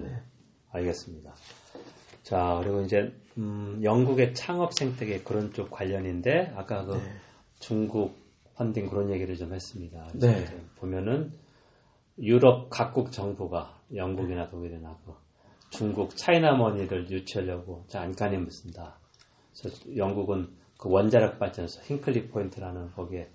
알겠습니다. 0.72 1.34
자, 2.24 2.60
그리고 2.64 2.82
이제, 2.82 3.12
음, 3.38 3.82
영국의 3.84 4.34
창업 4.34 4.74
생태계 4.74 5.20
그런 5.24 5.52
쪽 5.52 5.70
관련인데, 5.70 6.54
아까 6.56 6.86
그 6.86 6.98
중국 7.60 8.16
펀딩 8.56 8.88
그런 8.90 9.12
얘기를 9.12 9.36
좀 9.36 9.54
했습니다. 9.54 10.08
네. 10.14 10.46
보면은 10.78 11.34
유럽 12.22 12.70
각국 12.70 13.12
정부가 13.12 13.80
영국이나 13.96 14.50
독일이나 14.50 14.98
그 15.06 15.14
중국 15.72 16.16
China 16.16 16.49
money를 16.49 17.10
유치하려고 17.10 17.86
자, 17.88 18.02
안간힘을 18.02 18.52
쓴다. 18.52 18.98
그래서 19.58 19.96
영국은 19.96 20.50
그 20.78 20.90
원자력 20.90 21.40
발전소 21.40 21.82
힌클리 21.82 22.30
포인트라는 22.30 22.92
거기에 22.92 23.30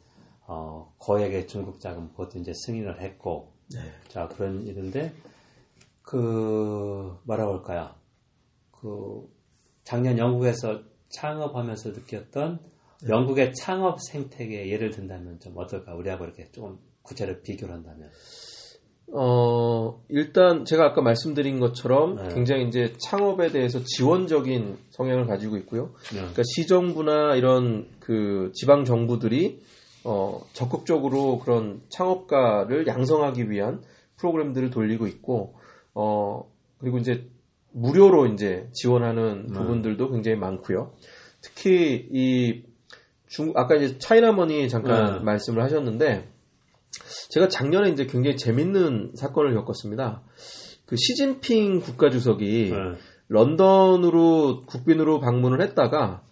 어, 0.46 0.92
거액의 0.98 1.48
중국 1.48 1.80
자금 1.80 2.10
그것도 2.10 2.38
이제 2.38 2.52
승인을 2.54 3.00
했고 3.00 3.52
자 4.08 4.28
그런 4.28 4.62
일인데 4.62 5.12
그 6.02 7.18
뭐라고 7.24 7.54
할까요? 7.54 7.94
그 8.70 9.28
작년 9.82 10.18
영국에서 10.18 10.82
창업하면서 11.08 11.90
느꼈던 11.90 12.60
영국의 13.08 13.54
창업 13.54 14.00
생태계 14.02 14.68
예를 14.70 14.90
든다면 14.90 15.40
좀 15.40 15.56
어떨까? 15.56 15.94
우리하고 15.94 16.24
이렇게 16.24 16.50
조금 16.52 16.78
구체로 17.02 17.40
비교를 17.42 17.74
한다면. 17.74 18.10
어, 19.12 20.02
일단 20.08 20.64
제가 20.64 20.86
아까 20.86 21.00
말씀드린 21.00 21.60
것처럼 21.60 22.16
네. 22.16 22.34
굉장히 22.34 22.66
이제 22.66 22.92
창업에 22.98 23.48
대해서 23.48 23.82
지원적인 23.84 24.76
성향을 24.90 25.26
가지고 25.26 25.56
있고요. 25.58 25.90
네. 26.12 26.18
그러니까 26.18 26.42
시정부나 26.44 27.36
이런 27.36 27.86
그 28.00 28.50
지방 28.54 28.84
정부들이 28.84 29.60
어, 30.04 30.40
적극적으로 30.52 31.38
그런 31.38 31.80
창업가를 31.88 32.86
양성하기 32.86 33.50
위한 33.50 33.80
프로그램들을 34.16 34.70
돌리고 34.70 35.06
있고 35.06 35.54
어, 35.94 36.50
그리고 36.78 36.98
이제 36.98 37.28
무료로 37.72 38.26
이제 38.26 38.68
지원하는 38.72 39.46
네. 39.48 39.52
부분들도 39.52 40.10
굉장히 40.10 40.36
많고요. 40.38 40.92
특히 41.40 42.08
이 42.10 42.62
중, 43.28 43.52
아까 43.54 43.76
이제 43.76 43.98
차이나머니 43.98 44.68
잠깐 44.68 45.18
네. 45.18 45.24
말씀을 45.24 45.62
하셨는데 45.62 46.28
제가 47.28 47.48
작년에 47.48 47.90
이제 47.90 48.06
굉장히 48.06 48.36
재밌는 48.36 49.12
사건을 49.14 49.54
겪었습니다. 49.54 50.22
그 50.86 50.96
시진핑 50.96 51.80
국가주석이 51.80 52.70
네. 52.70 52.76
런던으로 53.28 54.62
국빈으로 54.66 55.20
방문을 55.20 55.60
했다가 55.62 56.22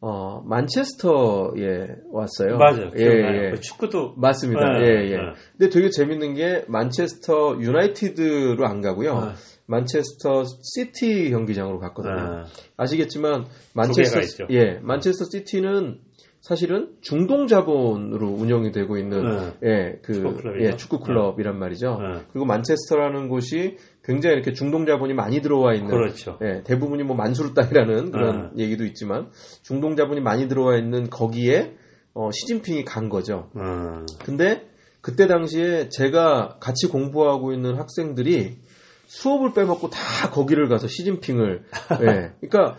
어, 0.00 0.42
만체스터에 0.44 1.96
왔어요. 2.12 2.58
맞아요. 2.58 2.90
예. 2.98 3.04
예. 3.04 3.50
그 3.52 3.60
축구도 3.60 4.14
맞습니다. 4.16 4.78
네, 4.78 4.86
예, 4.86 5.10
예. 5.10 5.16
네. 5.16 5.22
근데 5.56 5.70
되게 5.70 5.88
재밌는 5.88 6.34
게 6.34 6.64
만체스터 6.68 7.58
유나이티드로 7.60 8.66
안 8.66 8.82
가고요. 8.82 9.20
네. 9.20 9.30
만체스터 9.66 10.44
시티 10.62 11.30
경기장으로 11.30 11.78
갔거든요. 11.78 12.14
네. 12.14 12.42
아시겠지만 12.76 13.44
두 13.44 13.50
만체스터. 13.72 14.44
예, 14.50 14.78
만체스터 14.82 15.24
시티는 15.30 16.00
사실은 16.44 16.90
중동 17.00 17.46
자본으로 17.46 18.28
운영이 18.28 18.70
되고 18.70 18.98
있는 18.98 19.22
네. 19.22 19.54
예, 19.62 19.98
그 20.02 20.12
축구. 20.12 20.60
예, 20.60 20.76
축구 20.76 21.00
클럽이란 21.00 21.58
말이죠. 21.58 21.98
네. 21.98 22.20
그리고 22.30 22.44
만체스터라는 22.44 23.30
곳이 23.30 23.78
굉장히 24.04 24.34
이렇게 24.34 24.52
중동 24.52 24.84
자본이 24.84 25.14
많이 25.14 25.40
들어와 25.40 25.72
있는 25.72 25.88
그렇죠. 25.88 26.38
예, 26.42 26.62
대부분이 26.62 27.02
뭐 27.04 27.16
만수르 27.16 27.54
땅이라는 27.54 28.10
그런 28.10 28.52
얘기도 28.58 28.84
있지만 28.84 29.30
중동 29.62 29.96
자본이 29.96 30.20
많이 30.20 30.46
들어와 30.46 30.76
있는 30.76 31.08
거기에 31.08 31.76
어, 32.12 32.28
시진핑이 32.30 32.84
간 32.84 33.08
거죠. 33.08 33.48
음, 33.56 34.04
근데 34.22 34.68
그때 35.00 35.26
당시에 35.26 35.88
제가 35.88 36.58
같이 36.60 36.88
공부하고 36.88 37.54
있는 37.54 37.78
학생들이 37.78 38.58
수업을 39.06 39.54
빼먹고 39.54 39.88
다 39.88 40.28
거기를 40.30 40.68
가서 40.68 40.88
시진핑을 40.88 41.62
예. 42.02 42.32
그러니까 42.46 42.76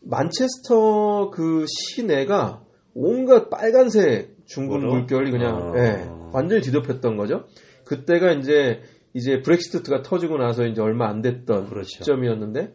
만체스터 0.00 1.30
그 1.30 1.66
시내가 1.68 2.65
온갖 2.96 3.50
빨간색 3.50 4.36
중국 4.46 4.78
뭐로? 4.78 4.92
물결이 4.94 5.30
그냥 5.30 5.56
어. 5.56 5.72
예, 5.76 6.08
완전히 6.32 6.62
뒤덮였던 6.62 7.16
거죠. 7.16 7.44
그때가 7.84 8.32
이제 8.32 8.80
이제 9.14 9.42
브렉시트가 9.42 10.02
터지고 10.02 10.38
나서 10.38 10.66
이제 10.66 10.80
얼마 10.80 11.08
안 11.08 11.22
됐던 11.22 11.68
그렇죠. 11.68 11.88
시점이었는데 11.88 12.72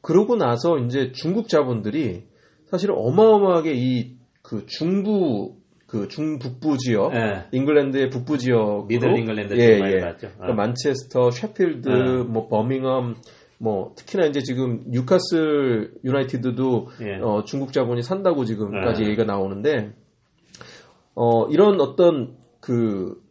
그러고 0.00 0.36
나서 0.36 0.78
이제 0.78 1.12
중국 1.12 1.48
자본들이 1.48 2.24
사실 2.70 2.90
어마어마하게 2.92 3.72
이 3.74 4.24
그 4.44 4.66
중부 4.66 5.56
그 5.86 6.06
중북부 6.06 6.76
지역 6.76 7.14
예. 7.14 7.46
잉글랜드의 7.52 8.10
북부 8.10 8.36
지역 8.36 8.86
미들 8.88 9.16
잉글랜드 9.18 9.54
예, 9.54 9.72
좀 9.72 9.80
많이 9.80 9.94
예. 9.94 10.00
봤죠. 10.00 10.28
그러니까 10.34 10.48
어. 10.48 10.54
만체스터, 10.54 11.30
셰필드, 11.30 11.88
네. 11.88 12.22
뭐 12.24 12.46
버밍엄, 12.48 13.16
뭐 13.58 13.92
특히나 13.96 14.26
이제 14.26 14.40
지금 14.40 14.84
뉴카슬 14.88 15.94
유나이티드도 16.04 16.88
예. 17.02 17.14
어, 17.22 17.44
중국 17.44 17.72
자본이 17.72 18.02
산다고 18.02 18.44
지금까지 18.44 19.02
네. 19.02 19.08
얘기가 19.08 19.24
나오는데 19.24 19.92
어, 21.14 21.46
이런 21.48 21.80
어떤 21.80 22.36
그 22.60 23.24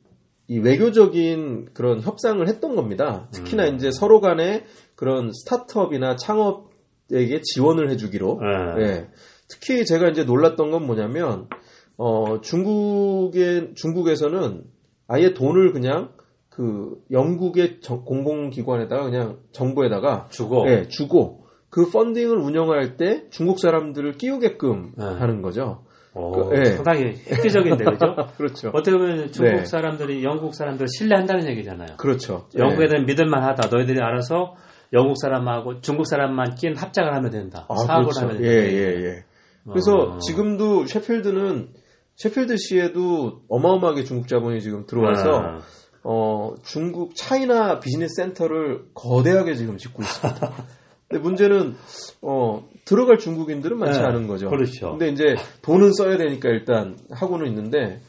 이 0.47 0.59
외교적인 0.59 1.69
그런 1.73 2.01
협상을 2.01 2.45
했던 2.47 2.75
겁니다. 2.75 3.27
특히나 3.31 3.69
음. 3.69 3.75
이제 3.75 3.91
서로 3.91 4.19
간에 4.19 4.65
그런 4.95 5.31
스타트업이나 5.33 6.17
창업에게 6.17 7.41
지원을 7.41 7.89
해주기로 7.91 8.41
예. 8.43 8.81
예. 8.83 9.07
특히 9.47 9.85
제가 9.85 10.09
이제 10.09 10.23
놀랐던 10.23 10.69
건 10.69 10.85
뭐냐면 10.85 11.47
어, 11.95 12.41
중국의 12.41 13.73
중국에서는 13.75 14.63
아예 15.07 15.33
돈을 15.33 15.71
그냥 15.71 16.11
그 16.55 16.97
영국의 17.11 17.79
정- 17.81 18.05
공공기관에다가 18.05 19.03
그냥 19.05 19.37
정부에다가 19.53 20.27
주고 20.29 20.69
예, 20.69 20.87
주고 20.87 21.45
그 21.71 21.89
펀딩을 21.89 22.37
운영할 22.37 22.95
때 22.95 23.23
중국 23.31 23.59
사람들을 23.59 24.13
끼우게끔 24.13 24.91
네. 24.95 25.03
하는 25.03 25.41
거죠. 25.41 25.83
오, 26.13 26.31
그, 26.49 26.55
예. 26.59 26.65
상당히 26.73 27.05
획기적인데 27.27 27.85
그죠? 27.85 28.15
그렇죠. 28.37 28.69
어떻게 28.69 28.95
보면 28.95 29.31
중국 29.31 29.51
네. 29.55 29.65
사람들이 29.65 30.23
영국 30.23 30.53
사람들을 30.53 30.87
신뢰한다는 30.95 31.47
얘기잖아요. 31.49 31.97
그렇죠. 31.97 32.47
영국 32.55 32.81
예. 32.81 32.85
애들은 32.85 33.07
믿을만 33.07 33.43
하다. 33.43 33.75
너희들이 33.75 33.97
알아서 33.99 34.53
영국 34.93 35.15
사람하고 35.19 35.81
중국 35.81 36.05
사람만 36.05 36.53
낀 36.53 36.75
합작을 36.77 37.15
하면 37.15 37.31
된다. 37.31 37.65
아, 37.67 37.75
사업을 37.77 38.09
그렇죠. 38.11 38.27
하면 38.27 38.43
예, 38.43 38.49
된다. 38.49 38.71
예, 38.73 39.05
예. 39.05 39.23
그래서 39.67 39.95
어. 39.95 40.17
지금도 40.19 40.85
셰필드는 40.85 41.69
셰필드 42.17 42.57
시에도 42.57 43.41
어마어마하게 43.49 44.03
중국 44.03 44.27
자본이 44.27 44.61
지금 44.61 44.85
들어와서 44.85 45.31
아, 45.31 45.59
어, 46.03 46.53
중국 46.63 47.15
차이나 47.15 47.79
비즈니스 47.79 48.15
센터를 48.15 48.85
거대하게 48.93 49.55
지금 49.55 49.77
짓고 49.77 50.01
있습니다. 50.03 50.53
근데 51.07 51.21
문제는 51.21 51.75
어 52.21 52.67
들어갈 52.85 53.19
중국인들은 53.19 53.77
많지 53.77 53.99
네, 53.99 54.05
않은 54.05 54.27
거죠. 54.27 54.49
그렇죠. 54.49 54.91
근데 54.91 55.09
이제 55.09 55.35
돈은 55.61 55.93
써야 55.93 56.17
되니까 56.17 56.49
일단 56.49 56.97
하고는 57.11 57.47
있는데 57.47 58.01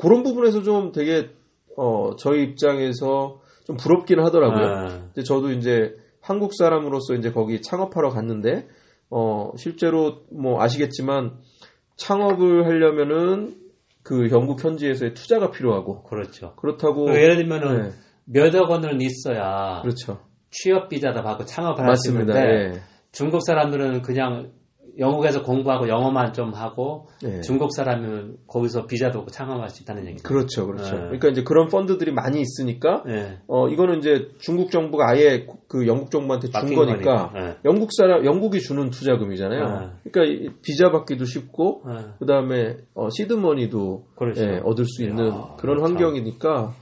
그런 0.00 0.22
부분에서 0.22 0.62
좀 0.62 0.90
되게 0.92 1.30
어 1.76 2.16
저희 2.16 2.44
입장에서 2.44 3.40
좀 3.66 3.76
부럽긴 3.76 4.20
하더라고요. 4.20 4.88
네. 4.88 5.02
이제 5.12 5.22
저도 5.22 5.50
이제 5.50 5.96
한국 6.22 6.52
사람으로서 6.56 7.14
이제 7.14 7.30
거기 7.30 7.60
창업하러 7.60 8.10
갔는데 8.10 8.66
어 9.10 9.52
실제로 9.56 10.22
뭐 10.30 10.62
아시겠지만 10.62 11.34
창업을 11.96 12.64
하려면은 12.64 13.56
그 14.06 14.30
영국 14.30 14.62
현지에서의 14.62 15.14
투자가 15.14 15.50
필요하고 15.50 16.04
그렇죠. 16.04 16.54
그렇다고 16.54 17.06
그 17.06 17.14
예를 17.16 17.38
들면은 17.38 17.90
네, 17.90 17.90
몇억 18.24 18.70
원은 18.70 19.00
있어야 19.00 19.82
그렇죠. 19.82 20.20
취업 20.52 20.88
비자도 20.88 21.24
받고 21.24 21.44
창업을 21.44 21.84
할 21.84 21.96
수. 21.96 22.12
있는데 22.12 22.38
예. 22.38 22.72
중국 23.10 23.40
사람들은 23.44 24.02
그냥 24.02 24.52
영국에서 24.98 25.42
공부하고 25.42 25.88
영어만 25.88 26.32
좀 26.32 26.52
하고 26.52 27.08
예. 27.24 27.40
중국 27.42 27.74
사람은 27.74 28.36
거기서 28.46 28.86
비자도 28.86 29.26
창업할 29.26 29.68
수 29.70 29.82
있다는 29.82 30.06
얘기죠. 30.06 30.26
그렇죠, 30.26 30.66
그렇죠. 30.66 30.94
네. 30.94 31.00
그러니까 31.02 31.28
이제 31.28 31.42
그런 31.42 31.68
펀드들이 31.68 32.12
많이 32.12 32.40
있으니까 32.40 33.04
예. 33.08 33.38
어 33.46 33.68
이거는 33.68 33.98
이제 33.98 34.28
중국 34.38 34.70
정부가 34.70 35.10
아예 35.10 35.46
그 35.68 35.86
영국 35.86 36.10
정부한테 36.10 36.48
준 36.48 36.74
거니까 36.74 37.28
거니까. 37.28 37.32
예. 37.36 37.56
영국 37.64 37.90
사람 37.92 38.24
영국이 38.24 38.60
주는 38.60 38.88
투자금이잖아요. 38.90 39.80
네. 39.80 40.10
그러니까 40.10 40.24
이 40.24 40.50
비자 40.62 40.90
받기도 40.90 41.24
쉽고 41.24 41.82
예. 41.90 42.04
그다음에 42.18 42.76
어, 42.94 43.10
시드머니도 43.10 44.04
그렇죠. 44.16 44.42
예, 44.42 44.60
얻을 44.64 44.84
수 44.86 45.02
있는 45.02 45.26
이야, 45.26 45.54
그런 45.58 45.78
참. 45.78 45.86
환경이니까 45.86 46.72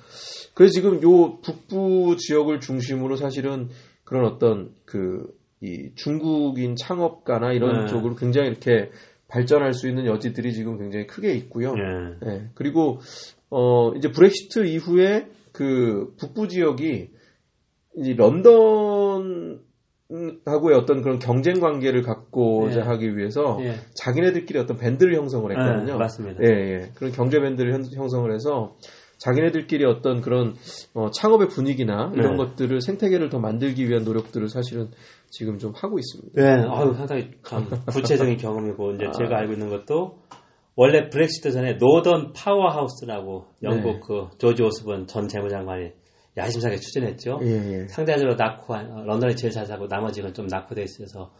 그래서 0.54 0.72
지금 0.72 1.02
요 1.02 1.38
북부 1.40 2.16
지역을 2.16 2.60
중심으로 2.60 3.16
사실은 3.16 3.68
그런 4.04 4.24
어떤 4.26 4.70
그 4.84 5.26
이 5.64 5.92
중국인 5.94 6.76
창업가나 6.76 7.52
이런 7.52 7.84
네. 7.84 7.86
쪽으로 7.86 8.14
굉장히 8.16 8.48
이렇게 8.48 8.90
발전할 9.28 9.72
수 9.72 9.88
있는 9.88 10.04
여지들이 10.04 10.52
지금 10.52 10.76
굉장히 10.78 11.06
크게 11.06 11.32
있고요. 11.34 11.74
예. 11.78 12.28
예, 12.30 12.42
그리고 12.54 12.98
어 13.48 13.92
이제 13.94 14.10
브렉시트 14.10 14.66
이후에 14.66 15.26
그 15.52 16.12
북부 16.18 16.48
지역이 16.48 17.08
이제 17.96 18.12
런던 18.14 19.60
하고의 20.44 20.76
어떤 20.76 21.00
그런 21.00 21.18
경쟁 21.18 21.60
관계를 21.60 22.02
갖고자 22.02 22.80
예. 22.80 22.82
하기 22.84 23.16
위해서 23.16 23.56
예. 23.62 23.76
자기네들끼리 23.94 24.58
어떤 24.58 24.76
밴드를 24.76 25.14
형성을 25.16 25.50
했거든요. 25.50 25.94
예, 25.94 25.96
맞습니다. 25.96 26.42
예, 26.44 26.48
예. 26.48 26.90
그런 26.94 27.10
경제 27.12 27.40
밴드를 27.40 27.72
형- 27.72 27.84
형성을 27.94 28.30
해서 28.32 28.76
자기네들끼리 29.24 29.86
어떤 29.86 30.20
그런 30.20 30.54
어, 30.92 31.10
창업의 31.10 31.48
분위기나 31.48 32.12
이런 32.14 32.32
네. 32.32 32.36
것들을 32.36 32.82
생태계를 32.82 33.30
더 33.30 33.38
만들기 33.38 33.88
위한 33.88 34.04
노력들을 34.04 34.50
사실은 34.50 34.90
지금 35.30 35.58
좀 35.58 35.72
하고 35.74 35.98
있습니다. 35.98 36.40
네, 36.40 36.66
아유, 36.68 36.92
상당히 36.94 37.30
참 37.42 37.66
구체적인 37.86 38.36
경험이고, 38.36 38.92
이제 38.92 39.06
제가 39.18 39.38
알고 39.38 39.54
있는 39.54 39.70
것도, 39.70 40.18
원래 40.76 41.08
브렉시트 41.08 41.52
전에 41.52 41.74
Northern 41.74 42.34
Powerhouse라고 42.34 43.46
영국 43.62 43.92
네. 43.94 44.00
그 44.06 44.28
조지 44.38 44.62
오스본 44.62 45.06
전 45.06 45.26
재무장관이 45.26 45.92
야심차게 46.36 46.76
추진했죠. 46.76 47.38
예, 47.42 47.48
예. 47.48 47.88
상대적으로 47.88 48.34
낙후한, 48.34 48.92
어, 48.92 49.04
런던이 49.04 49.36
제일 49.36 49.52
잘 49.52 49.64
사고 49.64 49.86
나머지는 49.86 50.34
좀 50.34 50.48
낙후돼 50.48 50.82
있어서 50.82 51.32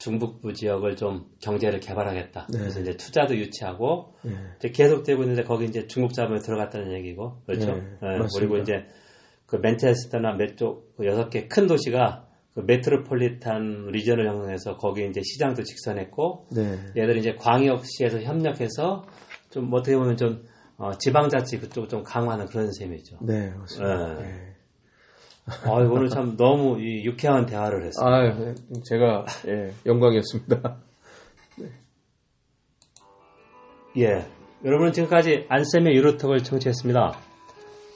중북부 0.00 0.54
지역을 0.54 0.96
좀 0.96 1.26
경제를 1.40 1.78
개발하겠다. 1.78 2.48
네. 2.50 2.58
그래서 2.58 2.80
이제 2.80 2.96
투자도 2.96 3.36
유치하고, 3.36 4.14
예. 4.26 4.30
이제 4.56 4.70
계속되고 4.70 5.22
있는데 5.22 5.44
거기 5.44 5.66
이제 5.66 5.86
중국 5.86 6.14
자본이 6.14 6.40
들어갔다는 6.40 6.92
얘기고, 6.94 7.42
그렇죠. 7.46 7.66
네, 7.66 7.82
예, 8.02 8.18
맞습니다. 8.18 8.28
그리고 8.34 8.56
이제 8.58 8.86
그 9.46 9.56
맨체스터나 9.56 10.32
몇쪽 10.34 10.96
여섯 11.04 11.28
개 11.28 11.46
큰 11.48 11.66
도시가 11.66 12.26
그 12.54 12.60
메트로폴리탄 12.60 13.88
리전을 13.92 14.26
형성해서 14.26 14.76
거기에 14.78 15.06
이제 15.06 15.20
시장도 15.22 15.62
직선했고, 15.64 16.48
네. 16.52 16.78
얘들이 16.96 17.20
이제 17.20 17.34
광역시에서 17.38 18.20
협력해서 18.22 19.04
좀 19.50 19.68
어떻게 19.72 19.96
보면 19.96 20.16
좀 20.16 20.44
어, 20.78 20.92
지방자치 20.96 21.58
그쪽 21.58 21.90
좀 21.90 22.02
강화하는 22.02 22.46
그런 22.46 22.72
셈이죠. 22.72 23.18
네, 23.20 23.50
맞습니다. 23.50 24.14
네. 24.22 24.49
예. 25.66 25.68
아, 25.68 25.72
오늘 25.72 26.08
참 26.08 26.36
너무 26.36 26.80
이 26.80 27.04
유쾌한 27.04 27.46
대화를 27.46 27.84
했어요. 27.84 28.06
아, 28.06 28.24
예, 28.26 28.54
제가 28.84 29.26
예, 29.48 29.72
영광이었습니다. 29.86 30.76
예. 33.98 34.26
여러분은 34.64 34.92
지금까지 34.92 35.46
안쌤의 35.48 35.96
유로톡을 35.96 36.42
청취했습니다. 36.42 37.12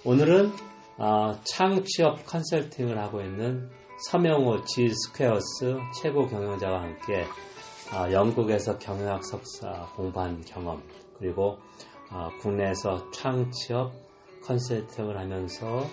오늘은 0.04 0.50
아, 0.98 1.38
창취업 1.44 2.24
컨설팅을 2.26 2.98
하고 2.98 3.20
있는 3.20 3.68
서명호 4.10 4.64
G 4.64 4.88
스퀘어스 4.88 5.76
최고 6.02 6.26
경영자와 6.28 6.82
함께 6.82 7.24
아, 7.92 8.10
영국에서 8.10 8.78
경영학 8.78 9.24
석사 9.24 9.86
공부한 9.94 10.40
경험 10.42 10.82
그리고 11.18 11.58
아, 12.10 12.28
국내에서 12.40 13.10
창취업 13.12 13.92
컨설팅을 14.42 15.18
하면서 15.18 15.66
어, 15.66 15.86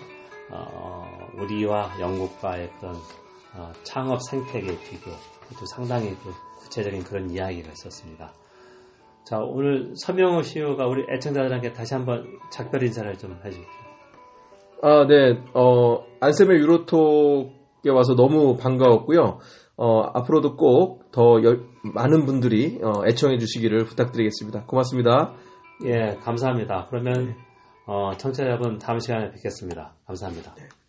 우리와 1.38 1.92
영국과의 2.00 2.70
그런 2.78 2.94
어, 3.54 3.72
창업 3.82 4.20
생태계 4.22 4.66
비교 4.66 5.10
또 5.58 5.66
상당히 5.66 6.10
그 6.22 6.32
구체적인 6.60 7.04
그런 7.04 7.30
이야기가 7.30 7.70
있었습니다. 7.72 8.32
자, 9.24 9.38
오늘 9.38 9.92
서명호 9.94 10.42
CEO가 10.42 10.86
우리 10.86 11.04
애청자들에게 11.12 11.72
다시 11.72 11.94
한번 11.94 12.26
작별 12.50 12.82
인사를 12.82 13.12
좀 13.18 13.38
해주십시오. 13.44 13.82
아, 14.82 15.06
네. 15.06 15.42
어, 15.54 16.04
안쌤의 16.20 16.58
유로톡에 16.60 17.90
와서 17.90 18.14
너무 18.14 18.56
반가웠고요. 18.56 19.38
어, 19.76 20.00
앞으로도 20.14 20.56
꼭 20.56 21.02
더 21.12 21.38
많은 21.82 22.24
분들이 22.24 22.80
어, 22.82 23.06
애청해 23.06 23.38
주시기를 23.38 23.84
부탁드리겠습니다. 23.84 24.64
고맙습니다. 24.64 25.34
예, 25.84 26.16
감사합니다. 26.22 26.86
그러면 26.88 27.36
어, 27.86 28.16
청취자 28.16 28.44
여러분 28.44 28.78
다음 28.78 29.00
시간에 29.00 29.30
뵙겠습니다. 29.30 29.94
감사합니다. 30.06 30.81